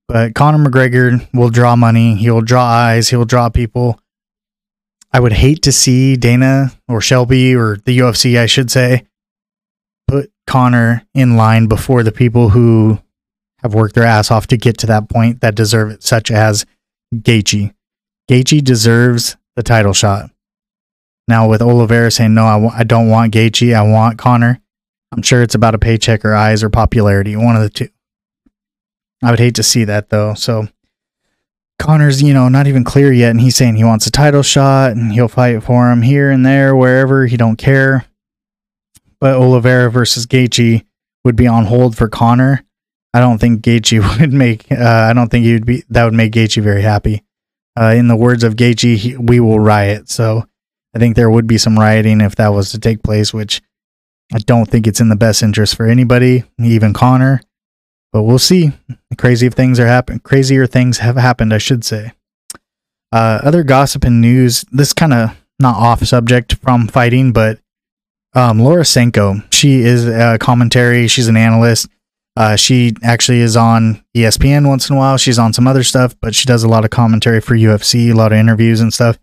but 0.09 0.35
Conor 0.35 0.69
McGregor 0.69 1.27
will 1.35 1.51
draw 1.51 1.77
money. 1.77 2.15
He'll 2.17 2.41
draw 2.41 2.65
eyes. 2.65 3.09
He'll 3.09 3.25
draw 3.25 3.49
people. 3.49 4.01
I 5.13 5.21
would 5.21 5.33
hate 5.33 5.63
to 5.63 5.73
see 5.73 6.17
Dana 6.17 6.73
or 6.89 7.01
Shelby 7.01 7.55
or 7.55 7.79
the 7.85 7.99
UFC, 7.99 8.39
I 8.39 8.47
should 8.47 8.71
say, 8.71 9.05
put 10.07 10.31
Conor 10.47 11.03
in 11.15 11.37
line 11.37 11.67
before 11.67 12.03
the 12.03 12.13
people 12.13 12.51
who 12.51 13.01
have 13.63 13.75
worked 13.75 13.95
their 13.95 14.05
ass 14.05 14.31
off 14.31 14.47
to 14.49 14.57
get 14.57 14.79
to 14.79 14.87
that 14.87 15.09
point 15.09 15.41
that 15.41 15.55
deserve 15.55 15.91
it, 15.91 16.03
such 16.03 16.31
as 16.31 16.67
Gaethje. 17.15 17.73
Gaethje 18.31 18.63
deserves 18.63 19.37
the 19.55 19.63
title 19.63 19.93
shot. 19.93 20.31
Now 21.29 21.49
with 21.49 21.63
Oliveira 21.63 22.11
saying 22.11 22.35
no, 22.35 22.45
I 22.45 22.53
w- 22.55 22.73
I 22.73 22.85
don't 22.85 23.09
want 23.09 23.33
Gaethje, 23.33 23.75
I 23.75 23.83
want 23.83 24.19
Conor. 24.19 24.61
I'm 25.13 25.23
sure 25.23 25.43
it's 25.43 25.55
about 25.55 25.75
a 25.75 25.79
paycheck 25.79 26.25
or 26.25 26.35
eyes 26.35 26.63
or 26.63 26.69
popularity, 26.71 27.37
one 27.37 27.57
of 27.57 27.63
the 27.63 27.71
two. 27.71 27.89
I 29.23 29.31
would 29.31 29.39
hate 29.39 29.55
to 29.57 29.63
see 29.63 29.85
that 29.85 30.11
though. 30.11 30.35
So 30.35 30.69
Conor's, 31.79 32.23
you 32.23 32.33
know, 32.33 32.49
not 32.49 32.67
even 32.67 32.85
clear 32.85 33.13
yet, 33.13 33.31
and 33.31 33.41
he's 33.41 33.57
saying 33.57 33.77
he 33.77 33.85
wants 33.85 34.07
a 34.07 34.11
title 34.11 34.43
shot 34.43 34.93
and 34.93 35.13
he'll 35.13 35.29
fight 35.29 35.63
for 35.63 35.91
him 35.91 36.03
here 36.03 36.31
and 36.31 36.45
there, 36.45 36.75
wherever. 36.75 37.27
He 37.27 37.37
don't 37.37 37.57
care. 37.57 38.07
But 39.21 39.35
Oliveira 39.35 39.91
versus 39.91 40.27
Gaethje 40.27 40.85
would 41.25 41.37
be 41.37 41.47
on 41.47 41.67
hold 41.67 41.97
for 41.97 42.09
Connor. 42.09 42.65
I 43.13 43.21
don't 43.21 43.39
think 43.39 43.63
Gaethje 43.63 44.21
would 44.21 44.33
make. 44.33 44.71
Uh, 44.71 45.09
I 45.11 45.13
don't 45.13 45.29
think 45.31 45.45
he 45.45 45.53
would 45.53 45.67
be. 45.67 45.85
That 45.91 46.05
would 46.05 46.15
make 46.15 46.33
Gaethje 46.33 46.63
very 46.63 46.83
happy. 46.83 47.23
Uh, 47.79 47.95
in 47.97 48.09
the 48.09 48.17
words 48.17 48.43
of 48.43 48.57
Gaethje, 48.57 48.97
he, 48.97 49.17
we 49.17 49.39
will 49.41 49.61
riot. 49.61 50.09
So 50.09 50.45
I 50.95 50.99
think 50.99 51.15
there 51.15 51.31
would 51.31 51.47
be 51.47 51.59
some 51.59 51.79
rioting 51.79 52.23
if 52.23 52.37
that 52.37 52.49
was 52.49 52.71
to 52.73 52.79
take 52.79 53.03
place, 53.03 53.35
which 53.35 53.61
I 54.33 54.39
don't 54.39 54.69
think 54.69 54.87
it's 54.87 55.01
in 55.01 55.09
the 55.09 55.17
best 55.17 55.43
interest 55.43 55.77
for 55.77 55.87
anybody, 55.87 56.45
even 56.59 56.95
Conor. 56.95 57.43
But 58.17 58.23
we'll 58.23 58.39
see. 58.39 58.73
Crazy 59.19 59.51
things 59.51 59.79
are 59.79 59.87
happen. 59.87 60.21
Crazier 60.21 60.67
things 60.67 60.97
have 61.01 61.17
happened, 61.17 61.53
I 61.53 61.59
should 61.59 61.85
say. 61.85 62.13
Uh, 63.13 63.41
other 63.43 63.63
gossip 63.63 64.05
and 64.05 64.23
news. 64.23 64.65
This 64.73 64.95
kind 64.95 65.13
of 65.13 65.37
not 65.59 65.77
off 65.77 66.03
subject 66.03 66.55
from 66.55 66.89
fighting, 66.89 67.35
but 67.35 67.59
um, 68.35 68.59
Laura 68.59 68.87
Sanko. 68.87 69.43
She 69.51 69.81
is 69.81 70.09
a 70.09 70.39
commentary. 70.41 71.09
She's 71.09 71.29
an 71.29 71.37
analyst. 71.37 71.91
Uh, 72.39 72.57
she 72.57 72.95
actually 73.03 73.41
is 73.41 73.55
on 73.55 74.03
ESPN 74.17 74.67
once 74.67 74.89
in 74.89 74.97
a 74.97 74.99
while. 74.99 75.19
She's 75.19 75.39
on 75.39 75.53
some 75.53 75.69
other 75.69 75.83
stuff, 75.83 76.17
but 76.23 76.35
she 76.35 76.47
does 76.47 76.65
a 76.65 76.69
lot 76.69 76.87
of 76.87 76.91
commentary 76.91 77.43
for 77.43 77.55
UFC, 77.55 78.11
a 78.11 78.17
lot 78.17 78.33
of 78.33 78.39
interviews 78.39 78.81
and 78.81 78.95
stuff. 78.95 79.19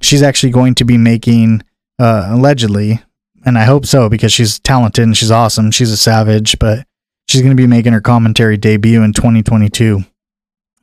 She's 0.00 0.22
actually 0.22 0.52
going 0.52 0.76
to 0.76 0.84
be 0.84 0.96
making, 0.96 1.64
uh, 1.98 2.28
allegedly, 2.28 3.02
and 3.44 3.58
I 3.58 3.64
hope 3.64 3.84
so 3.84 4.08
because 4.08 4.32
she's 4.32 4.60
talented 4.60 5.02
and 5.02 5.16
she's 5.16 5.32
awesome. 5.32 5.72
She's 5.72 5.90
a 5.90 5.96
savage, 5.96 6.56
but 6.60 6.86
she's 7.32 7.42
going 7.42 7.56
to 7.56 7.60
be 7.60 7.66
making 7.66 7.92
her 7.92 8.00
commentary 8.00 8.56
debut 8.56 9.02
in 9.02 9.12
2022. 9.12 10.04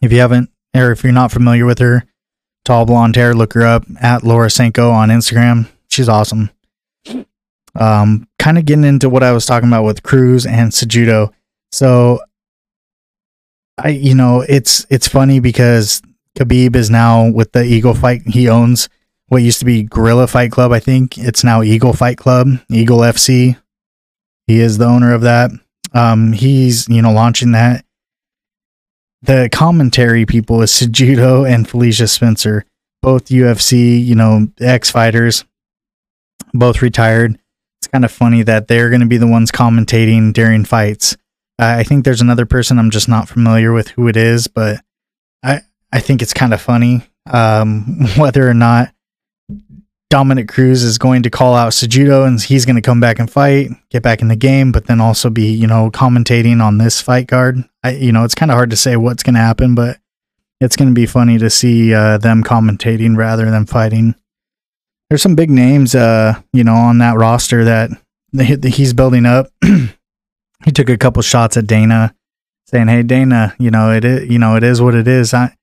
If 0.01 0.12
you 0.12 0.19
haven't, 0.19 0.49
or 0.75 0.91
if 0.91 1.03
you're 1.03 1.13
not 1.13 1.31
familiar 1.31 1.65
with 1.65 1.79
her, 1.79 2.05
tall 2.65 2.85
blonde 2.85 3.15
hair, 3.15 3.33
look 3.33 3.53
her 3.53 3.65
up 3.65 3.85
at 4.01 4.23
Laura 4.23 4.49
Sanko 4.49 4.91
on 4.91 5.09
Instagram. 5.09 5.67
She's 5.89 6.09
awesome. 6.09 6.49
Um, 7.75 8.27
kind 8.39 8.57
of 8.57 8.65
getting 8.65 8.83
into 8.83 9.09
what 9.09 9.23
I 9.23 9.31
was 9.31 9.45
talking 9.45 9.69
about 9.69 9.83
with 9.83 10.03
Cruz 10.03 10.45
and 10.45 10.71
Cejudo 10.71 11.33
so 11.71 12.19
I 13.77 13.89
you 13.89 14.15
know, 14.15 14.41
it's 14.41 14.85
it's 14.89 15.07
funny 15.07 15.39
because 15.39 16.01
Khabib 16.38 16.75
is 16.75 16.89
now 16.89 17.29
with 17.29 17.51
the 17.51 17.63
Eagle 17.63 17.93
Fight. 17.93 18.23
He 18.25 18.49
owns 18.49 18.89
what 19.27 19.43
used 19.43 19.59
to 19.59 19.65
be 19.65 19.83
Gorilla 19.83 20.27
Fight 20.27 20.51
Club, 20.51 20.71
I 20.71 20.79
think. 20.79 21.17
It's 21.17 21.43
now 21.43 21.62
Eagle 21.62 21.93
Fight 21.93 22.17
Club, 22.17 22.47
Eagle 22.69 22.99
FC. 22.99 23.57
He 24.47 24.59
is 24.59 24.77
the 24.77 24.85
owner 24.85 25.13
of 25.13 25.21
that. 25.21 25.51
Um, 25.93 26.34
he's, 26.34 26.88
you 26.88 27.02
know, 27.02 27.12
launching 27.12 27.52
that. 27.54 27.86
The 29.21 29.49
commentary 29.52 30.25
people 30.25 30.62
is 30.62 30.71
Cejudo 30.71 31.49
and 31.49 31.67
Felicia 31.67 32.08
Spencer, 32.08 32.65
both 33.02 33.25
UFC, 33.25 34.04
you 34.04 34.15
know, 34.15 34.47
ex 34.62 34.89
fighters, 34.89 35.43
both 36.54 36.82
retired. 36.82 37.38
It's 37.82 37.88
kind 37.88 38.06
of 38.06 38.12
funny 38.12 38.43
that 38.43 38.67
they're 38.67 38.89
going 38.89 39.02
to 39.02 39.08
be 39.08 39.17
the 39.17 39.28
ones 39.28 39.52
commentating 39.52 40.32
during 40.34 40.63
fights. 40.63 41.15
Uh, 41.60 41.75
I 41.80 41.84
think 41.84 42.06
there's 42.06 42.21
another 42.21 42.45
person 42.45 42.80
I'm 42.80 42.89
just 42.89 43.10
not 43.10 43.28
familiar 43.28 43.73
with 43.73 43.89
who 43.89 44.08
it 44.08 44.15
is, 44.15 44.47
but 44.47 44.82
I 45.43 45.62
I 45.91 45.99
think 45.99 46.21
it's 46.21 46.34
kind 46.34 46.54
of 46.54 46.62
funny 46.62 47.04
um, 47.30 48.08
whether 48.17 48.47
or 48.47 48.54
not 48.54 48.93
Dominick 50.10 50.48
Cruz 50.48 50.84
is 50.84 50.98
going 50.98 51.22
to 51.24 51.30
call 51.30 51.54
out 51.56 51.72
Cejudo 51.72 52.26
and 52.28 52.41
he's 52.41 52.65
going 52.65 52.76
to 52.76 52.82
come 52.82 53.00
back 53.00 53.19
and 53.19 53.30
fight, 53.30 53.69
get 53.91 54.02
back 54.02 54.22
in 54.22 54.28
the 54.28 54.36
game, 54.36 54.72
but 54.72 54.88
then 54.88 55.00
also 55.00 55.30
be 55.30 55.52
you 55.52 55.67
know 55.67 55.91
commentating 55.91 56.63
on 56.63 56.80
this 56.80 57.00
fight 57.00 57.28
card. 57.28 57.63
I 57.84 57.91
you 57.91 58.12
know 58.12 58.24
it's 58.24 58.36
kind 58.36 58.52
of 58.52 58.56
hard 58.56 58.72
to 58.72 58.76
say 58.76 58.95
what's 58.95 59.22
going 59.22 59.36
to 59.36 59.41
happen, 59.41 59.76
but 59.76 60.00
it's 60.60 60.76
going 60.76 60.89
to 60.89 60.95
be 60.95 61.06
funny 61.06 61.38
to 61.38 61.50
see 61.50 61.93
uh, 61.93 62.17
them 62.17 62.43
commentating 62.43 63.15
rather 63.15 63.52
than 63.52 63.65
fighting. 63.65 64.15
There's 65.10 65.22
some 65.22 65.36
big 65.36 65.50
names, 65.50 65.95
uh, 65.95 66.41
you 66.54 66.63
know, 66.63 66.76
on 66.76 66.98
that 67.00 67.17
roster 67.17 67.63
that 67.63 67.91
he's 68.34 68.93
building 68.93 69.26
up. 69.26 69.48
he 69.63 70.72
took 70.72 70.89
a 70.89 70.98
couple 70.98 71.22
shots 71.22 71.56
at 71.56 71.67
Dana, 71.67 72.15
saying, 72.65 72.88
"Hey, 72.88 73.04
Dana, 73.04 73.56
you 73.60 73.69
know 73.69 73.91
it 73.91 74.04
is, 74.04 74.30
you 74.30 74.39
know 74.39 74.56
it 74.56 74.63
is 74.63 74.82
what 74.82 74.95
it 74.95 75.08
is. 75.08 75.36
I 75.36 75.56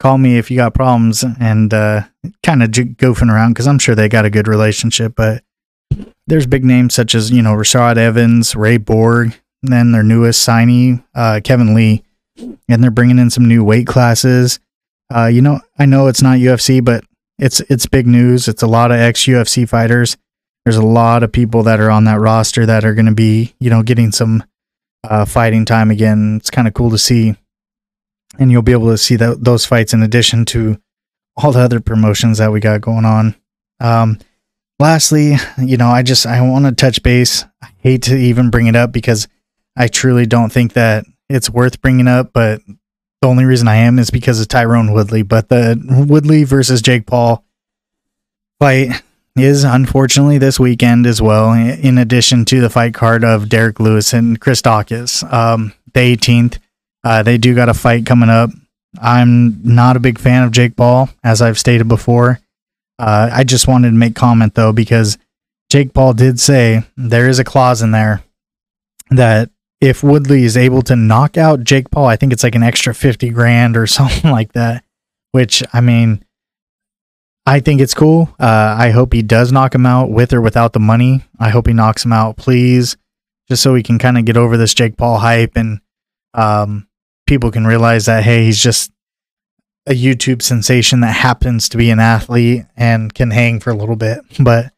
call 0.00 0.18
me 0.18 0.38
if 0.38 0.50
you 0.50 0.56
got 0.56 0.74
problems." 0.74 1.24
And 1.40 1.72
uh, 1.72 2.02
kind 2.42 2.62
of 2.62 2.72
j- 2.72 2.84
goofing 2.84 3.32
around 3.32 3.52
because 3.52 3.68
I'm 3.68 3.78
sure 3.78 3.94
they 3.94 4.08
got 4.08 4.24
a 4.24 4.30
good 4.30 4.48
relationship. 4.48 5.14
But 5.14 5.44
there's 6.26 6.46
big 6.46 6.64
names 6.64 6.94
such 6.94 7.14
as 7.14 7.30
you 7.30 7.42
know 7.42 7.54
Rashad 7.54 7.96
Evans, 7.96 8.56
Ray 8.56 8.78
Borg, 8.78 9.34
and 9.62 9.72
then 9.72 9.92
their 9.92 10.02
newest 10.02 10.46
signee, 10.46 11.04
uh, 11.14 11.40
Kevin 11.44 11.74
Lee. 11.74 12.02
and 12.68 12.82
they're 12.82 12.90
bringing 12.90 13.18
in 13.18 13.30
some 13.30 13.46
new 13.46 13.62
weight 13.62 13.86
classes. 13.86 14.58
Uh, 15.14 15.26
you 15.26 15.42
know, 15.42 15.60
I 15.78 15.86
know 15.86 16.06
it's 16.06 16.22
not 16.22 16.38
UFC, 16.38 16.82
but 16.84 17.04
it's 17.38 17.60
it's 17.62 17.86
big 17.86 18.06
news. 18.06 18.48
It's 18.48 18.62
a 18.62 18.66
lot 18.66 18.90
of 18.90 18.98
ex 18.98 19.24
UFC 19.24 19.68
fighters. 19.68 20.16
There's 20.64 20.76
a 20.76 20.84
lot 20.84 21.22
of 21.22 21.32
people 21.32 21.62
that 21.64 21.80
are 21.80 21.90
on 21.90 22.04
that 22.04 22.20
roster 22.20 22.66
that 22.66 22.84
are 22.84 22.94
going 22.94 23.06
to 23.06 23.14
be, 23.14 23.54
you 23.60 23.70
know, 23.70 23.82
getting 23.82 24.12
some 24.12 24.44
uh, 25.04 25.24
fighting 25.24 25.64
time 25.64 25.90
again. 25.90 26.36
It's 26.36 26.50
kind 26.50 26.68
of 26.68 26.74
cool 26.74 26.90
to 26.90 26.98
see, 26.98 27.34
and 28.40 28.50
you'll 28.50 28.62
be 28.62 28.72
able 28.72 28.88
to 28.90 28.98
see 28.98 29.16
those 29.16 29.66
fights 29.66 29.92
in 29.92 30.02
addition 30.02 30.44
to 30.46 30.80
all 31.36 31.52
the 31.52 31.60
other 31.60 31.78
promotions 31.78 32.38
that 32.38 32.50
we 32.50 32.58
got 32.58 32.80
going 32.80 33.04
on. 33.04 33.36
Um, 33.78 34.18
lastly, 34.78 35.36
you 35.58 35.76
know, 35.76 35.88
I 35.88 36.02
just 36.02 36.26
I 36.26 36.40
want 36.40 36.64
to 36.64 36.72
touch 36.72 37.02
base. 37.02 37.44
I 37.62 37.68
hate 37.78 38.02
to 38.04 38.16
even 38.16 38.50
bring 38.50 38.66
it 38.66 38.74
up 38.74 38.90
because 38.90 39.28
I 39.76 39.86
truly 39.86 40.26
don't 40.26 40.50
think 40.50 40.72
that 40.72 41.04
it's 41.28 41.50
worth 41.50 41.80
bringing 41.80 42.08
up, 42.08 42.32
but 42.32 42.60
the 43.20 43.28
only 43.28 43.44
reason 43.44 43.68
I 43.68 43.76
am 43.76 43.98
is 43.98 44.10
because 44.10 44.40
of 44.40 44.48
Tyron 44.48 44.92
Woodley. 44.92 45.22
But 45.22 45.48
the 45.48 45.80
Woodley 46.08 46.44
versus 46.44 46.82
Jake 46.82 47.06
Paul 47.06 47.44
fight 48.58 49.02
is 49.36 49.64
unfortunately 49.64 50.38
this 50.38 50.58
weekend 50.58 51.06
as 51.06 51.22
well, 51.22 51.52
in 51.52 51.98
addition 51.98 52.44
to 52.46 52.60
the 52.60 52.70
fight 52.70 52.94
card 52.94 53.24
of 53.24 53.48
Derrick 53.48 53.78
Lewis 53.78 54.12
and 54.12 54.40
Chris 54.40 54.62
Daukaus. 54.62 55.30
Um, 55.32 55.72
the 55.92 56.16
18th, 56.16 56.58
uh, 57.04 57.22
they 57.22 57.38
do 57.38 57.54
got 57.54 57.68
a 57.68 57.74
fight 57.74 58.06
coming 58.06 58.28
up. 58.30 58.50
I'm 59.00 59.62
not 59.62 59.96
a 59.96 60.00
big 60.00 60.18
fan 60.18 60.42
of 60.42 60.50
Jake 60.50 60.76
Paul, 60.76 61.08
as 61.22 61.40
I've 61.40 61.58
stated 61.58 61.88
before. 61.88 62.40
Uh, 62.98 63.30
I 63.32 63.44
just 63.44 63.68
wanted 63.68 63.90
to 63.90 63.96
make 63.96 64.14
comment 64.14 64.54
though, 64.54 64.72
because 64.72 65.16
Jake 65.70 65.94
Paul 65.94 66.12
did 66.12 66.40
say 66.40 66.82
there 66.96 67.28
is 67.28 67.38
a 67.38 67.44
clause 67.44 67.82
in 67.82 67.92
there 67.92 68.22
that 69.10 69.50
if 69.80 70.02
Woodley 70.02 70.44
is 70.44 70.56
able 70.56 70.82
to 70.82 70.96
knock 70.96 71.38
out 71.38 71.64
Jake 71.64 71.90
Paul, 71.90 72.06
I 72.06 72.16
think 72.16 72.32
it's 72.32 72.42
like 72.42 72.54
an 72.54 72.62
extra 72.62 72.94
50 72.94 73.30
grand 73.30 73.76
or 73.76 73.86
something 73.86 74.30
like 74.30 74.52
that, 74.52 74.84
which 75.32 75.62
I 75.72 75.80
mean, 75.80 76.24
I 77.46 77.60
think 77.60 77.80
it's 77.80 77.94
cool. 77.94 78.34
Uh, 78.38 78.76
I 78.78 78.90
hope 78.90 79.12
he 79.12 79.22
does 79.22 79.50
knock 79.50 79.74
him 79.74 79.86
out 79.86 80.10
with 80.10 80.32
or 80.32 80.40
without 80.40 80.72
the 80.72 80.80
money. 80.80 81.24
I 81.38 81.48
hope 81.48 81.66
he 81.66 81.72
knocks 81.72 82.04
him 82.04 82.12
out, 82.12 82.36
please, 82.36 82.96
just 83.48 83.62
so 83.62 83.72
we 83.72 83.82
can 83.82 83.98
kind 83.98 84.18
of 84.18 84.24
get 84.24 84.36
over 84.36 84.56
this 84.56 84.74
Jake 84.74 84.96
Paul 84.96 85.18
hype 85.18 85.56
and 85.56 85.80
um, 86.34 86.86
people 87.30 87.52
can 87.52 87.64
realize 87.64 88.06
that, 88.06 88.24
hey, 88.24 88.44
he's 88.44 88.60
just 88.60 88.90
a 89.86 89.92
YouTube 89.92 90.42
sensation 90.42 90.98
that 91.00 91.14
happens 91.14 91.68
to 91.68 91.78
be 91.78 91.88
an 91.90 92.00
athlete 92.00 92.64
and 92.76 93.14
can 93.14 93.30
hang 93.30 93.60
for 93.60 93.70
a 93.70 93.76
little 93.76 93.94
bit. 93.94 94.18
But 94.40 94.72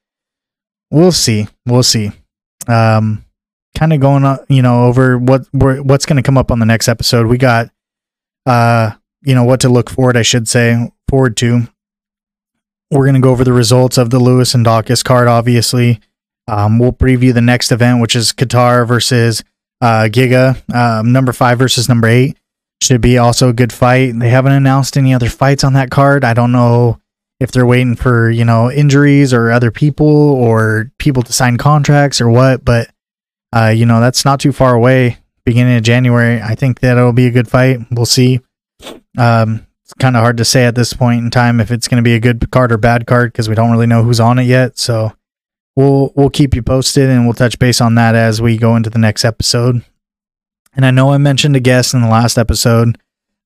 we'll 0.91 1.13
see. 1.13 1.49
We'll 1.65 1.83
see. 1.83 2.13
Um, 2.69 3.25
kind 3.77 3.95
of 3.95 4.01
going 4.01 4.25
on, 4.25 4.39
you 4.51 4.61
know, 4.61 4.85
over 4.85 5.19
what 5.19 5.47
what's 5.53 6.05
going 6.05 6.19
to 6.19 6.23
come 6.23 6.37
up 6.37 6.51
on 6.51 6.59
the 6.59 6.67
next 6.67 6.89
episode. 6.89 7.27
We 7.27 7.39
got, 7.39 7.71
uh, 8.45 8.93
you 9.23 9.35
know, 9.35 9.45
what 9.45 9.61
to 9.61 9.71
look 9.71 9.89
forward. 9.89 10.19
I 10.19 10.23
should 10.23 10.47
say 10.47 10.93
forward 11.09 11.39
to. 11.39 11.67
We're 12.91 13.07
going 13.07 13.15
to 13.15 13.21
go 13.21 13.31
over 13.31 13.45
the 13.45 13.55
results 13.55 13.97
of 13.97 14.11
the 14.11 14.19
Lewis 14.19 14.55
and 14.55 14.67
Daukaus 14.67 15.03
card. 15.03 15.27
Obviously, 15.27 16.01
um, 16.47 16.79
we'll 16.79 16.93
preview 16.93 17.33
the 17.33 17.41
next 17.41 17.73
event, 17.73 18.03
which 18.03 18.15
is 18.15 18.31
Kattar 18.31 18.87
versus 18.87 19.43
uh, 19.81 20.09
Giga, 20.11 20.63
um, 20.75 21.13
number 21.13 21.33
five 21.33 21.59
versus 21.59 21.89
number 21.89 22.09
eight. 22.09 22.37
Should 22.83 23.01
be 23.01 23.17
also 23.17 23.49
a 23.49 23.53
good 23.53 23.73
fight. 23.73 24.19
They 24.19 24.29
haven't 24.29 24.53
announced 24.53 24.97
any 24.97 25.15
other 25.15 25.29
fights 25.29 25.63
on 25.63 25.75
that 25.75 25.93
card. 25.93 26.25
I 26.25 26.35
don't 26.35 26.51
know 26.51 26.99
if 27.39 27.53
they're 27.53 27.65
waiting 27.65 27.95
for 27.95 28.29
you 28.29 28.45
know 28.45 28.73
injuries 28.73 29.33
or 29.33 29.53
other 29.53 29.71
people 29.71 30.09
or 30.09 30.91
people 30.99 31.23
to 31.23 31.33
sign 31.33 31.59
contracts 31.59 32.21
or 32.21 32.29
what, 32.29 32.65
but 32.65 32.91
uh, 33.55 33.69
you 33.69 33.87
know, 33.87 34.01
that's 34.01 34.25
not 34.25 34.41
too 34.41 34.51
far 34.51 34.75
away. 34.75 35.19
Beginning 35.45 35.77
of 35.77 35.85
January, 35.85 36.43
I 36.43 36.57
think 36.57 36.81
that 36.81 36.99
it'll 36.99 37.13
be 37.13 37.27
a 37.27 37.31
good 37.31 37.49
fight. 37.49 37.79
We'll 37.93 38.05
see. 38.05 38.41
Um, 39.17 39.65
it's 39.85 39.95
kind 39.95 40.17
of 40.17 40.23
hard 40.23 40.39
to 40.39 40.45
say 40.45 40.65
at 40.65 40.75
this 40.75 40.93
point 40.93 41.23
in 41.23 41.31
time 41.31 41.61
if 41.61 41.71
it's 41.71 41.87
going 41.87 42.03
to 42.03 42.09
be 42.09 42.15
a 42.15 42.21
good 42.21 42.51
card 42.51 42.73
or 42.73 42.79
bad 42.79 43.07
card 43.07 43.33
because 43.33 43.49
we 43.49 43.55
don't 43.55 43.71
really 43.71 43.87
know 43.87 44.03
who's 44.03 44.19
on 44.19 44.41
it 44.41 44.45
yet. 44.45 44.77
So 44.77 45.13
we'll 45.77 46.13
we'll 46.17 46.31
keep 46.31 46.55
you 46.57 46.63
posted 46.63 47.11
and 47.11 47.27
we'll 47.27 47.35
touch 47.35 47.61
base 47.61 47.81
on 47.81 47.95
that 47.95 48.17
as 48.17 48.43
we 48.43 48.57
go 48.57 48.75
into 48.75 48.91
the 48.91 48.99
next 48.99 49.25
episode. 49.25 49.85
And 50.75 50.87
I 50.87 50.91
know 50.91 51.13
I 51.13 51.19
mentioned 51.19 51.57
a 51.57 51.61
guest 51.61 51.95
in 51.95 52.03
the 52.03 52.09
last 52.09 52.39
episode, 52.39 52.99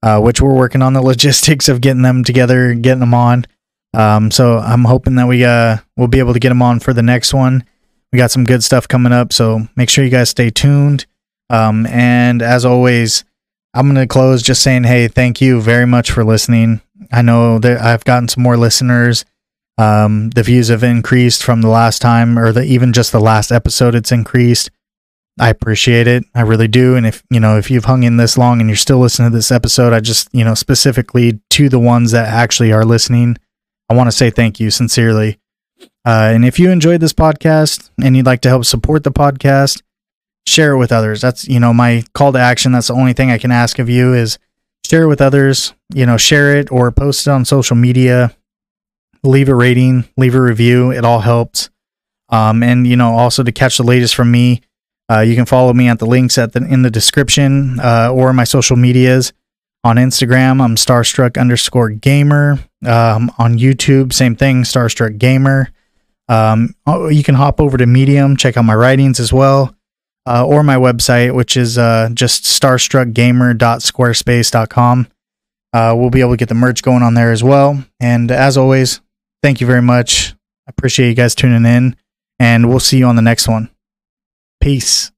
uh, 0.02 0.20
which 0.20 0.40
we're 0.40 0.54
working 0.54 0.82
on 0.82 0.92
the 0.92 1.02
logistics 1.10 1.68
of 1.68 1.80
getting 1.80 2.02
them 2.02 2.24
together, 2.24 2.74
getting 2.74 3.00
them 3.00 3.14
on. 3.14 3.46
Um, 3.94 4.30
so 4.30 4.58
I'm 4.58 4.84
hoping 4.84 5.14
that 5.16 5.26
we 5.26 5.44
uh, 5.44 5.78
we'll 5.96 6.08
be 6.08 6.18
able 6.18 6.34
to 6.34 6.40
get 6.40 6.50
them 6.50 6.62
on 6.62 6.80
for 6.80 6.92
the 6.92 7.02
next 7.02 7.32
one 7.32 7.64
we 8.12 8.18
got 8.18 8.30
some 8.30 8.44
good 8.44 8.64
stuff 8.64 8.88
coming 8.88 9.12
up. 9.12 9.32
So 9.32 9.68
make 9.76 9.90
sure 9.90 10.04
you 10.04 10.10
guys 10.10 10.30
stay 10.30 10.50
tuned. 10.50 11.06
Um, 11.50 11.86
and 11.86 12.42
as 12.42 12.64
always, 12.64 13.24
I'm 13.74 13.92
going 13.92 13.96
to 13.96 14.06
close 14.06 14.42
just 14.42 14.62
saying, 14.62 14.84
hey, 14.84 15.08
thank 15.08 15.40
you 15.40 15.60
very 15.60 15.86
much 15.86 16.10
for 16.10 16.24
listening. 16.24 16.80
I 17.12 17.22
know 17.22 17.58
that 17.58 17.80
I've 17.80 18.04
gotten 18.04 18.28
some 18.28 18.42
more 18.42 18.56
listeners. 18.56 19.24
Um, 19.78 20.30
the 20.30 20.42
views 20.42 20.68
have 20.68 20.82
increased 20.82 21.44
from 21.44 21.60
the 21.60 21.68
last 21.68 22.00
time, 22.00 22.38
or 22.38 22.52
the, 22.52 22.64
even 22.64 22.94
just 22.94 23.12
the 23.12 23.20
last 23.20 23.52
episode, 23.52 23.94
it's 23.94 24.12
increased. 24.12 24.70
I 25.38 25.50
appreciate 25.50 26.06
it. 26.06 26.24
I 26.34 26.40
really 26.42 26.68
do. 26.68 26.96
And 26.96 27.06
if, 27.06 27.22
you 27.30 27.40
know, 27.40 27.58
if 27.58 27.70
you've 27.70 27.84
hung 27.84 28.04
in 28.04 28.16
this 28.16 28.38
long 28.38 28.60
and 28.60 28.70
you're 28.70 28.76
still 28.76 28.98
listening 28.98 29.30
to 29.30 29.36
this 29.36 29.52
episode, 29.52 29.92
I 29.92 30.00
just, 30.00 30.28
you 30.32 30.44
know, 30.44 30.54
specifically 30.54 31.40
to 31.50 31.68
the 31.68 31.78
ones 31.78 32.12
that 32.12 32.28
actually 32.28 32.72
are 32.72 32.84
listening, 32.84 33.36
I 33.90 33.94
want 33.94 34.08
to 34.08 34.16
say 34.16 34.30
thank 34.30 34.58
you 34.58 34.70
sincerely. 34.70 35.38
Uh, 36.06 36.30
and 36.32 36.44
if 36.44 36.58
you 36.58 36.70
enjoyed 36.70 37.00
this 37.00 37.12
podcast 37.12 37.90
and 38.02 38.16
you'd 38.16 38.26
like 38.26 38.40
to 38.42 38.48
help 38.48 38.64
support 38.64 39.04
the 39.04 39.12
podcast, 39.12 39.82
share 40.46 40.72
it 40.72 40.78
with 40.78 40.92
others. 40.92 41.20
That's, 41.20 41.46
you 41.46 41.60
know, 41.60 41.74
my 41.74 42.04
call 42.14 42.32
to 42.32 42.38
action. 42.38 42.72
That's 42.72 42.86
the 42.86 42.94
only 42.94 43.12
thing 43.12 43.30
I 43.30 43.38
can 43.38 43.50
ask 43.50 43.78
of 43.78 43.90
you 43.90 44.14
is 44.14 44.38
share 44.86 45.02
it 45.02 45.08
with 45.08 45.20
others, 45.20 45.74
you 45.92 46.06
know, 46.06 46.16
share 46.16 46.56
it 46.56 46.70
or 46.72 46.90
post 46.92 47.26
it 47.26 47.30
on 47.30 47.44
social 47.44 47.76
media, 47.76 48.34
leave 49.22 49.48
a 49.48 49.54
rating, 49.54 50.08
leave 50.16 50.34
a 50.34 50.40
review. 50.40 50.92
It 50.92 51.04
all 51.04 51.20
helps. 51.20 51.68
Um, 52.28 52.62
and, 52.62 52.86
you 52.86 52.96
know, 52.96 53.16
also 53.16 53.42
to 53.42 53.52
catch 53.52 53.76
the 53.76 53.82
latest 53.82 54.14
from 54.14 54.30
me, 54.30 54.62
uh, 55.10 55.20
you 55.20 55.34
can 55.34 55.46
follow 55.46 55.72
me 55.72 55.88
at 55.88 55.98
the 55.98 56.06
links 56.06 56.38
at 56.38 56.52
the, 56.52 56.64
in 56.66 56.82
the 56.82 56.90
description 56.90 57.80
uh, 57.80 58.12
or 58.12 58.32
my 58.32 58.44
social 58.44 58.76
medias. 58.76 59.32
On 59.84 59.96
Instagram, 59.96 60.60
I'm 60.60 60.74
Starrstruck 60.74 61.40
underscore 61.40 61.90
gamer. 61.90 62.58
Um, 62.84 63.30
on 63.38 63.58
YouTube, 63.58 64.12
same 64.12 64.34
thing, 64.34 64.64
Starrstruck 64.64 65.18
gamer. 65.18 65.68
Um, 66.28 66.74
oh, 66.86 67.08
you 67.08 67.22
can 67.22 67.36
hop 67.36 67.60
over 67.60 67.76
to 67.76 67.86
Medium, 67.86 68.36
check 68.36 68.56
out 68.56 68.64
my 68.64 68.74
writings 68.74 69.20
as 69.20 69.32
well, 69.32 69.76
uh, 70.26 70.44
or 70.44 70.64
my 70.64 70.74
website, 70.74 71.32
which 71.34 71.56
is 71.56 71.78
uh, 71.78 72.08
just 72.12 72.42
starrstruckgamer.squarespace.com. 72.44 75.08
Uh, 75.72 75.94
we'll 75.96 76.10
be 76.10 76.20
able 76.20 76.32
to 76.32 76.36
get 76.36 76.48
the 76.48 76.54
merch 76.54 76.82
going 76.82 77.02
on 77.02 77.14
there 77.14 77.30
as 77.30 77.44
well. 77.44 77.84
And 78.00 78.28
as 78.30 78.56
always, 78.56 79.00
thank 79.42 79.60
you 79.60 79.66
very 79.68 79.82
much. 79.82 80.32
I 80.66 80.70
appreciate 80.70 81.10
you 81.10 81.14
guys 81.14 81.36
tuning 81.36 81.64
in, 81.64 81.94
and 82.40 82.68
we'll 82.68 82.80
see 82.80 82.98
you 82.98 83.06
on 83.06 83.14
the 83.14 83.22
next 83.22 83.46
one. 83.46 83.70
Peace. 84.66 85.15